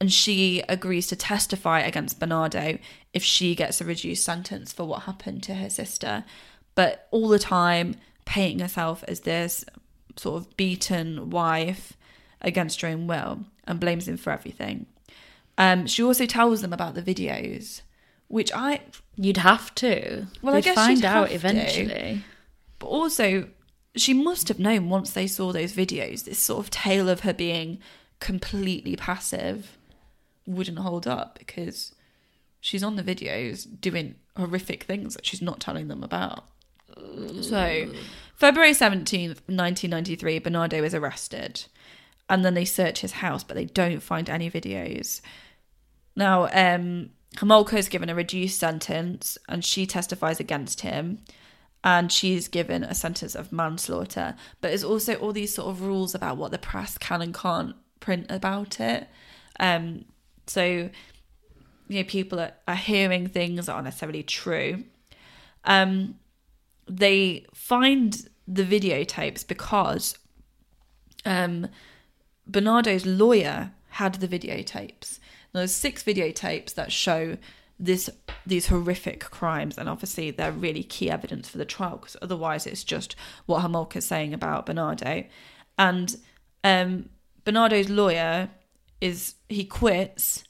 and 0.00 0.12
she 0.12 0.62
agrees 0.68 1.06
to 1.08 1.16
testify 1.16 1.80
against 1.80 2.20
Bernardo 2.20 2.78
if 3.12 3.22
she 3.22 3.54
gets 3.54 3.80
a 3.80 3.84
reduced 3.84 4.24
sentence 4.24 4.72
for 4.72 4.84
what 4.84 5.02
happened 5.02 5.42
to 5.44 5.54
her 5.54 5.70
sister, 5.70 6.24
but 6.74 7.08
all 7.10 7.28
the 7.28 7.38
time 7.38 7.96
painting 8.24 8.60
herself 8.60 9.04
as 9.08 9.20
this 9.20 9.64
sort 10.16 10.36
of 10.42 10.56
beaten 10.56 11.30
wife 11.30 11.94
against 12.40 12.80
her 12.80 12.88
own 12.88 13.06
will 13.06 13.40
and 13.64 13.80
blames 13.80 14.06
him 14.08 14.16
for 14.16 14.32
everything. 14.32 14.86
Um, 15.58 15.86
she 15.86 16.02
also 16.02 16.26
tells 16.26 16.60
them 16.60 16.72
about 16.72 16.94
the 16.94 17.02
videos, 17.02 17.80
which 18.28 18.52
I 18.52 18.80
You'd 19.16 19.38
have 19.38 19.74
to. 19.76 20.26
Well, 20.42 20.54
I 20.54 20.58
They'd 20.58 20.64
guess 20.64 20.74
find 20.74 21.04
out 21.04 21.30
have 21.30 21.40
to. 21.40 21.48
eventually. 21.48 22.22
But 22.78 22.86
also, 22.88 23.48
she 23.96 24.14
must 24.14 24.48
have 24.48 24.58
known 24.58 24.88
once 24.88 25.10
they 25.10 25.26
saw 25.26 25.52
those 25.52 25.72
videos, 25.72 26.24
this 26.24 26.38
sort 26.38 26.64
of 26.64 26.70
tale 26.70 27.08
of 27.08 27.20
her 27.20 27.32
being 27.32 27.78
completely 28.20 28.96
passive 28.96 29.76
wouldn't 30.46 30.78
hold 30.78 31.06
up 31.06 31.38
because 31.38 31.94
she's 32.60 32.82
on 32.82 32.96
the 32.96 33.02
videos 33.02 33.66
doing 33.80 34.16
horrific 34.36 34.84
things 34.84 35.14
that 35.14 35.26
she's 35.26 35.42
not 35.42 35.60
telling 35.60 35.88
them 35.88 36.02
about. 36.02 36.44
So, 37.42 37.88
February 38.34 38.72
17th, 38.72 39.40
1993, 39.46 40.38
Bernardo 40.38 40.82
is 40.82 40.94
arrested. 40.94 41.64
And 42.28 42.44
then 42.44 42.54
they 42.54 42.64
search 42.64 43.00
his 43.00 43.12
house, 43.12 43.44
but 43.44 43.54
they 43.54 43.66
don't 43.66 44.00
find 44.00 44.28
any 44.28 44.50
videos. 44.50 45.20
Now, 46.16 46.48
um, 46.52 47.10
Homolka 47.36 47.74
is 47.74 47.88
given 47.88 48.08
a 48.08 48.14
reduced 48.14 48.58
sentence 48.58 49.38
and 49.48 49.64
she 49.64 49.86
testifies 49.86 50.40
against 50.40 50.80
him. 50.80 51.18
And 51.86 52.10
she's 52.10 52.48
given 52.48 52.82
a 52.82 52.96
sentence 52.96 53.36
of 53.36 53.52
manslaughter. 53.52 54.34
But 54.60 54.68
there's 54.68 54.82
also 54.82 55.14
all 55.14 55.32
these 55.32 55.54
sort 55.54 55.68
of 55.68 55.82
rules 55.82 56.16
about 56.16 56.36
what 56.36 56.50
the 56.50 56.58
press 56.58 56.98
can 56.98 57.22
and 57.22 57.32
can't 57.32 57.76
print 58.00 58.26
about 58.28 58.80
it. 58.80 59.08
Um, 59.60 60.04
so, 60.48 60.64
you 60.64 60.90
know, 61.88 62.02
people 62.02 62.40
are, 62.40 62.54
are 62.66 62.74
hearing 62.74 63.28
things 63.28 63.66
that 63.66 63.72
aren't 63.72 63.84
necessarily 63.84 64.24
true. 64.24 64.82
Um, 65.62 66.16
they 66.88 67.46
find 67.54 68.28
the 68.48 68.64
videotapes 68.64 69.46
because 69.46 70.18
um, 71.24 71.68
Bernardo's 72.48 73.06
lawyer 73.06 73.70
had 73.90 74.14
the 74.16 74.26
videotapes. 74.26 75.20
There's 75.52 75.72
six 75.72 76.02
videotapes 76.02 76.74
that 76.74 76.90
show 76.90 77.36
this 77.78 78.08
these 78.46 78.68
horrific 78.68 79.20
crimes, 79.30 79.76
and 79.76 79.88
obviously 79.88 80.30
they're 80.30 80.52
really 80.52 80.82
key 80.82 81.10
evidence 81.10 81.48
for 81.48 81.58
the 81.58 81.64
trial 81.64 81.96
because 81.96 82.16
otherwise 82.22 82.66
it's 82.66 82.84
just 82.84 83.16
what 83.46 83.62
Homolka's 83.62 84.06
saying 84.06 84.32
about 84.32 84.66
Bernardo. 84.66 85.24
And 85.78 86.16
um, 86.64 87.10
Bernardo's 87.44 87.90
lawyer 87.90 88.50
is 89.00 89.34
he 89.48 89.64
quits 89.64 90.44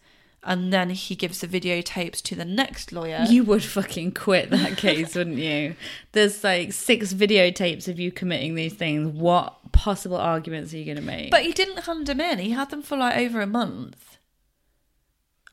and 0.46 0.72
then 0.72 0.90
he 0.90 1.16
gives 1.16 1.40
the 1.40 1.48
videotapes 1.48 2.22
to 2.22 2.36
the 2.36 2.44
next 2.44 2.92
lawyer. 2.92 3.26
You 3.28 3.42
would 3.44 3.64
fucking 3.64 4.12
quit 4.12 4.50
that 4.50 4.76
case, 4.76 5.16
wouldn't 5.16 5.38
you? 5.38 5.74
There's 6.12 6.44
like 6.44 6.72
six 6.72 7.12
videotapes 7.12 7.88
of 7.88 7.98
you 7.98 8.12
committing 8.12 8.54
these 8.54 8.74
things. 8.74 9.10
What 9.10 9.72
possible 9.72 10.16
arguments 10.16 10.72
are 10.72 10.78
you 10.78 10.84
going 10.84 10.98
to 10.98 11.02
make? 11.02 11.32
But 11.32 11.42
he 11.42 11.52
didn't 11.52 11.84
hand 11.84 12.06
them 12.06 12.20
in. 12.20 12.38
He 12.38 12.50
had 12.50 12.70
them 12.70 12.82
for 12.82 12.96
like 12.96 13.16
over 13.16 13.40
a 13.40 13.46
month. 13.46 14.18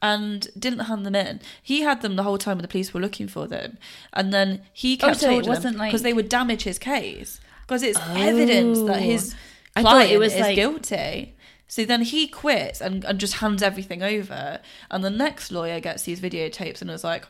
And 0.04 0.48
didn't 0.60 0.80
hand 0.82 1.06
them 1.06 1.16
in. 1.16 1.40
He 1.64 1.82
had 1.82 2.02
them 2.02 2.18
the 2.18 2.24
whole 2.24 2.38
time 2.38 2.58
when 2.58 2.62
the 2.62 2.68
police 2.68 2.94
were 2.94 3.00
looking 3.00 3.28
for 3.30 3.48
them. 3.48 3.78
And 4.12 4.34
then 4.34 4.62
he 4.74 5.00
Oh, 5.02 5.08
kept 5.08 5.22
so 5.22 5.32
it 5.32 5.48
wasn't 5.48 5.78
like- 5.78 5.92
because 5.92 6.02
they 6.04 6.12
would 6.14 6.28
damage 6.28 6.64
his 6.64 6.78
case. 6.78 7.40
Because 7.66 7.82
it's 7.84 8.00
evidence 8.10 8.80
that 8.80 8.98
oh. 8.98 9.00
his 9.00 9.34
I 9.76 9.82
thought 9.82 9.92
client 9.92 10.12
it 10.12 10.18
was 10.18 10.34
is 10.34 10.42
like- 10.42 10.56
guilty. 10.56 11.36
So 11.70 11.86
then 11.86 12.02
he 12.02 12.28
quits 12.28 12.82
and, 12.82 13.04
and 13.06 13.18
just 13.18 13.36
hands 13.36 13.64
everything 13.64 14.04
over. 14.04 14.60
And 14.92 15.04
the 15.04 15.10
next 15.10 15.52
lawyer 15.52 15.80
gets 15.80 16.04
these 16.04 16.20
videotapes 16.20 16.82
and 16.82 16.92
is 16.92 17.04
like, 17.06 17.26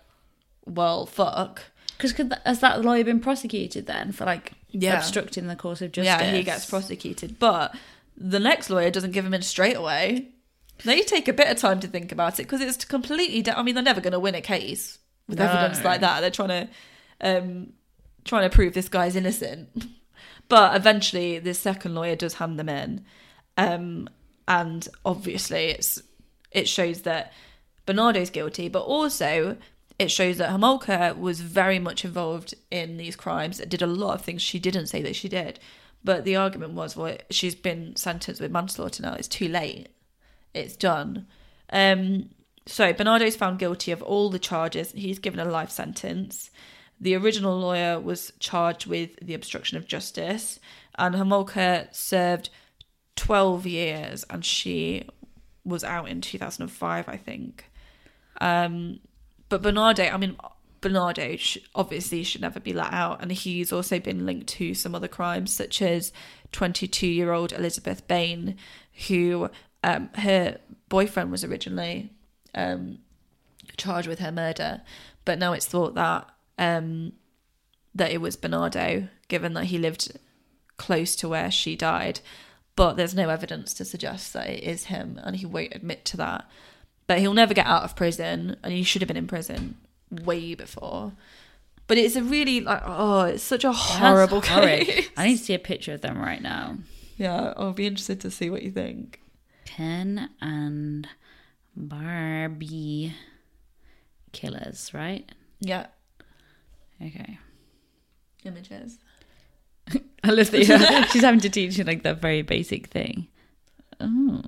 well, 0.65 1.05
fuck. 1.05 1.61
Because 1.97 2.13
has 2.45 2.59
that 2.61 2.81
lawyer 2.83 3.03
been 3.03 3.19
prosecuted 3.19 3.85
then 3.85 4.11
for 4.11 4.25
like 4.25 4.53
Yeah. 4.71 4.97
obstructing 4.97 5.47
the 5.47 5.55
course 5.55 5.81
of 5.81 5.91
justice? 5.91 6.07
Yeah, 6.07 6.31
he 6.35 6.43
gets 6.43 6.65
prosecuted. 6.65 7.37
But 7.39 7.75
the 8.17 8.39
next 8.39 8.69
lawyer 8.71 8.89
doesn't 8.89 9.11
give 9.11 9.25
him 9.25 9.33
in 9.33 9.43
straight 9.43 9.77
away. 9.77 10.29
They 10.85 11.01
take 11.01 11.27
a 11.27 11.33
bit 11.33 11.47
of 11.49 11.57
time 11.57 11.79
to 11.81 11.87
think 11.87 12.11
about 12.11 12.39
it 12.39 12.43
because 12.43 12.61
it's 12.61 12.83
completely. 12.85 13.41
Da- 13.41 13.53
I 13.57 13.63
mean, 13.63 13.75
they're 13.75 13.83
never 13.83 14.01
going 14.01 14.13
to 14.13 14.19
win 14.19 14.35
a 14.35 14.41
case 14.41 14.99
with 15.27 15.39
No. 15.39 15.45
evidence 15.45 15.83
like 15.83 16.01
that. 16.01 16.21
They're 16.21 16.31
trying 16.31 16.49
to, 16.49 16.69
um, 17.21 17.73
trying 18.25 18.49
to 18.49 18.53
prove 18.53 18.73
this 18.73 18.89
guy's 18.89 19.15
innocent. 19.15 19.69
But 20.49 20.75
eventually, 20.75 21.39
this 21.39 21.57
second 21.57 21.95
lawyer 21.95 22.17
does 22.17 22.33
hand 22.35 22.59
them 22.59 22.67
in, 22.67 23.05
um, 23.55 24.09
and 24.45 24.87
obviously, 25.05 25.67
it's 25.69 26.01
it 26.51 26.67
shows 26.67 27.03
that 27.03 27.31
Bernardo's 27.85 28.29
guilty, 28.29 28.67
but 28.67 28.81
also 28.81 29.57
it 29.97 30.11
shows 30.11 30.37
that 30.37 30.49
Homolka 30.51 31.17
was 31.17 31.39
very 31.39 31.79
much 31.79 32.03
involved 32.03 32.53
in 32.69 32.97
these 32.97 33.15
crimes. 33.15 33.59
Did 33.59 33.81
a 33.81 33.87
lot 33.87 34.15
of 34.15 34.21
things 34.21 34.41
she 34.41 34.59
didn't 34.59 34.87
say 34.87 35.01
that 35.01 35.15
she 35.15 35.29
did. 35.29 35.59
But 36.03 36.25
the 36.25 36.35
argument 36.35 36.73
was, 36.73 36.97
well, 36.97 37.17
she's 37.31 37.55
been 37.55 37.95
sentenced 37.95 38.41
with 38.41 38.51
manslaughter 38.51 39.01
now. 39.01 39.13
It's 39.13 39.29
too 39.29 39.47
late. 39.47 39.87
It's 40.53 40.75
done. 40.75 41.27
Um, 41.71 42.29
so 42.65 42.93
Bernardo's 42.93 43.35
found 43.35 43.59
guilty 43.59 43.91
of 43.91 44.01
all 44.01 44.29
the 44.29 44.39
charges. 44.39 44.91
He's 44.91 45.19
given 45.19 45.39
a 45.39 45.45
life 45.45 45.71
sentence. 45.71 46.49
The 46.99 47.15
original 47.15 47.59
lawyer 47.59 47.99
was 47.99 48.31
charged 48.39 48.85
with 48.85 49.17
the 49.21 49.33
obstruction 49.33 49.77
of 49.77 49.87
justice, 49.87 50.59
and 50.97 51.15
Homolka 51.15 51.93
served 51.93 52.49
12 53.15 53.67
years, 53.67 54.25
and 54.29 54.45
she 54.45 55.09
was 55.65 55.83
out 55.83 56.07
in 56.07 56.21
2005, 56.21 57.09
I 57.09 57.17
think. 57.17 57.69
Um, 58.39 58.99
but 59.49 59.61
Bernardo, 59.61 60.05
I 60.05 60.17
mean, 60.17 60.37
Bernardo 60.81 61.35
obviously 61.75 62.23
should 62.23 62.41
never 62.41 62.59
be 62.59 62.73
let 62.73 62.93
out, 62.93 63.21
and 63.21 63.31
he's 63.31 63.73
also 63.73 63.99
been 63.99 64.25
linked 64.25 64.47
to 64.47 64.73
some 64.73 64.95
other 64.95 65.07
crimes, 65.07 65.51
such 65.51 65.81
as 65.81 66.11
22 66.51 67.07
year 67.07 67.31
old 67.31 67.51
Elizabeth 67.51 68.07
Bain, 68.07 68.55
who 69.07 69.49
um, 69.83 70.09
her 70.15 70.59
boyfriend 70.89 71.31
was 71.31 71.43
originally 71.43 72.11
um, 72.55 72.99
charged 73.77 74.07
with 74.07 74.19
her 74.19 74.31
murder, 74.31 74.81
but 75.25 75.39
now 75.39 75.53
it's 75.53 75.65
thought 75.65 75.95
that 75.95 76.29
um, 76.57 77.13
that 77.95 78.11
it 78.11 78.21
was 78.21 78.35
Bernardo, 78.35 79.07
given 79.27 79.53
that 79.53 79.65
he 79.65 79.77
lived 79.77 80.17
close 80.77 81.15
to 81.17 81.29
where 81.29 81.51
she 81.51 81.75
died. 81.75 82.19
But 82.75 82.93
there's 82.93 83.13
no 83.13 83.29
evidence 83.29 83.73
to 83.75 83.85
suggest 83.85 84.33
that 84.33 84.49
it 84.49 84.63
is 84.63 84.85
him, 84.85 85.19
and 85.23 85.35
he 85.35 85.45
won't 85.45 85.75
admit 85.75 86.05
to 86.05 86.17
that. 86.17 86.49
But 87.05 87.19
he'll 87.19 87.33
never 87.33 87.53
get 87.53 87.67
out 87.67 87.83
of 87.83 87.95
prison, 87.95 88.55
and 88.63 88.73
he 88.73 88.83
should 88.83 89.01
have 89.01 89.07
been 89.07 89.17
in 89.17 89.27
prison 89.27 89.77
way 90.09 90.55
before. 90.55 91.13
But 91.85 91.97
it's 91.97 92.15
a 92.15 92.23
really 92.23 92.61
like 92.61 92.81
oh, 92.85 93.21
it's 93.25 93.43
such 93.43 93.63
a 93.63 93.71
horrible 93.71 94.41
horrid. 94.41 94.87
case. 94.87 95.09
I 95.17 95.27
need 95.27 95.37
to 95.37 95.43
see 95.43 95.53
a 95.53 95.59
picture 95.59 95.93
of 95.93 96.01
them 96.01 96.17
right 96.17 96.41
now. 96.41 96.77
Yeah, 97.17 97.53
I'll 97.57 97.73
be 97.73 97.85
interested 97.85 98.21
to 98.21 98.31
see 98.31 98.49
what 98.49 98.63
you 98.63 98.71
think. 98.71 99.19
Ken 99.75 100.29
and 100.41 101.07
Barbie 101.75 103.13
killers, 104.31 104.93
right? 104.93 105.29
Yeah, 105.59 105.87
Okay. 107.01 107.39
images. 108.43 108.99
I 110.23 110.29
love 110.29 110.51
that 110.51 111.09
she's 111.11 111.21
having 111.23 111.39
to 111.41 111.49
teach 111.49 111.77
you 111.77 111.83
like 111.83 112.03
that 112.03 112.21
very 112.21 112.41
basic 112.41 112.87
thing. 112.87 113.27
Oh. 113.99 114.41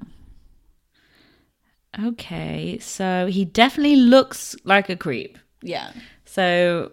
Okay, 1.97 2.77
so 2.79 3.27
he 3.27 3.45
definitely 3.45 3.95
looks 3.95 4.55
like 4.65 4.89
a 4.89 4.95
creep. 4.95 5.37
Yeah, 5.61 5.91
So, 6.25 6.91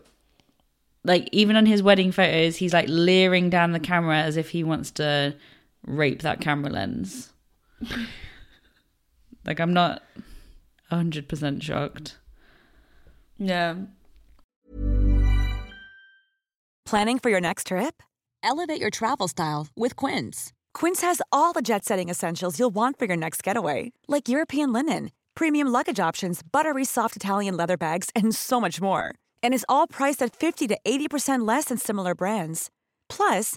like, 1.05 1.29
even 1.33 1.57
on 1.57 1.67
his 1.67 1.83
wedding 1.83 2.13
photos, 2.13 2.57
he's 2.57 2.73
like 2.73 2.89
leering 2.89 3.51
down 3.51 3.73
the 3.73 3.81
camera 3.81 4.19
as 4.23 4.37
if 4.37 4.51
he 4.51 4.63
wants 4.65 4.91
to 4.93 5.35
rape 5.85 6.23
that 6.23 6.41
camera 6.41 6.71
lens. 6.71 7.32
like, 9.45 9.61
I'm 9.61 9.73
not 9.73 10.03
100% 10.91 11.63
shocked. 11.63 12.19
yeah. 13.39 13.75
Planning 16.85 17.19
for 17.19 17.31
your 17.31 17.41
next 17.41 17.69
trip? 17.69 18.03
Elevate 18.43 18.81
your 18.81 18.91
travel 18.91 19.29
style 19.29 19.69
with 19.77 19.97
Quince. 19.97 20.53
Quince 20.75 21.01
has 21.01 21.23
all 21.31 21.53
the 21.53 21.63
jet 21.63 21.85
setting 21.85 22.09
essentials 22.11 22.59
you'll 22.59 22.75
want 22.75 22.99
for 22.99 23.07
your 23.07 23.17
next 23.17 23.43
getaway, 23.43 23.93
like 24.09 24.29
European 24.29 24.73
linen, 24.73 25.11
premium 25.35 25.69
luggage 25.69 26.01
options, 26.01 26.43
buttery 26.43 26.85
soft 26.85 27.17
Italian 27.17 27.57
leather 27.57 27.77
bags, 27.77 28.11
and 28.15 28.35
so 28.35 28.61
much 28.61 28.81
more. 28.81 29.15
And 29.43 29.55
is 29.55 29.65
all 29.69 29.87
priced 29.87 30.21
at 30.23 30.35
50 30.37 30.69
to 30.69 30.79
80% 30.85 31.47
less 31.47 31.67
than 31.67 31.79
similar 31.79 32.15
brands. 32.15 32.69
Plus, 33.09 33.57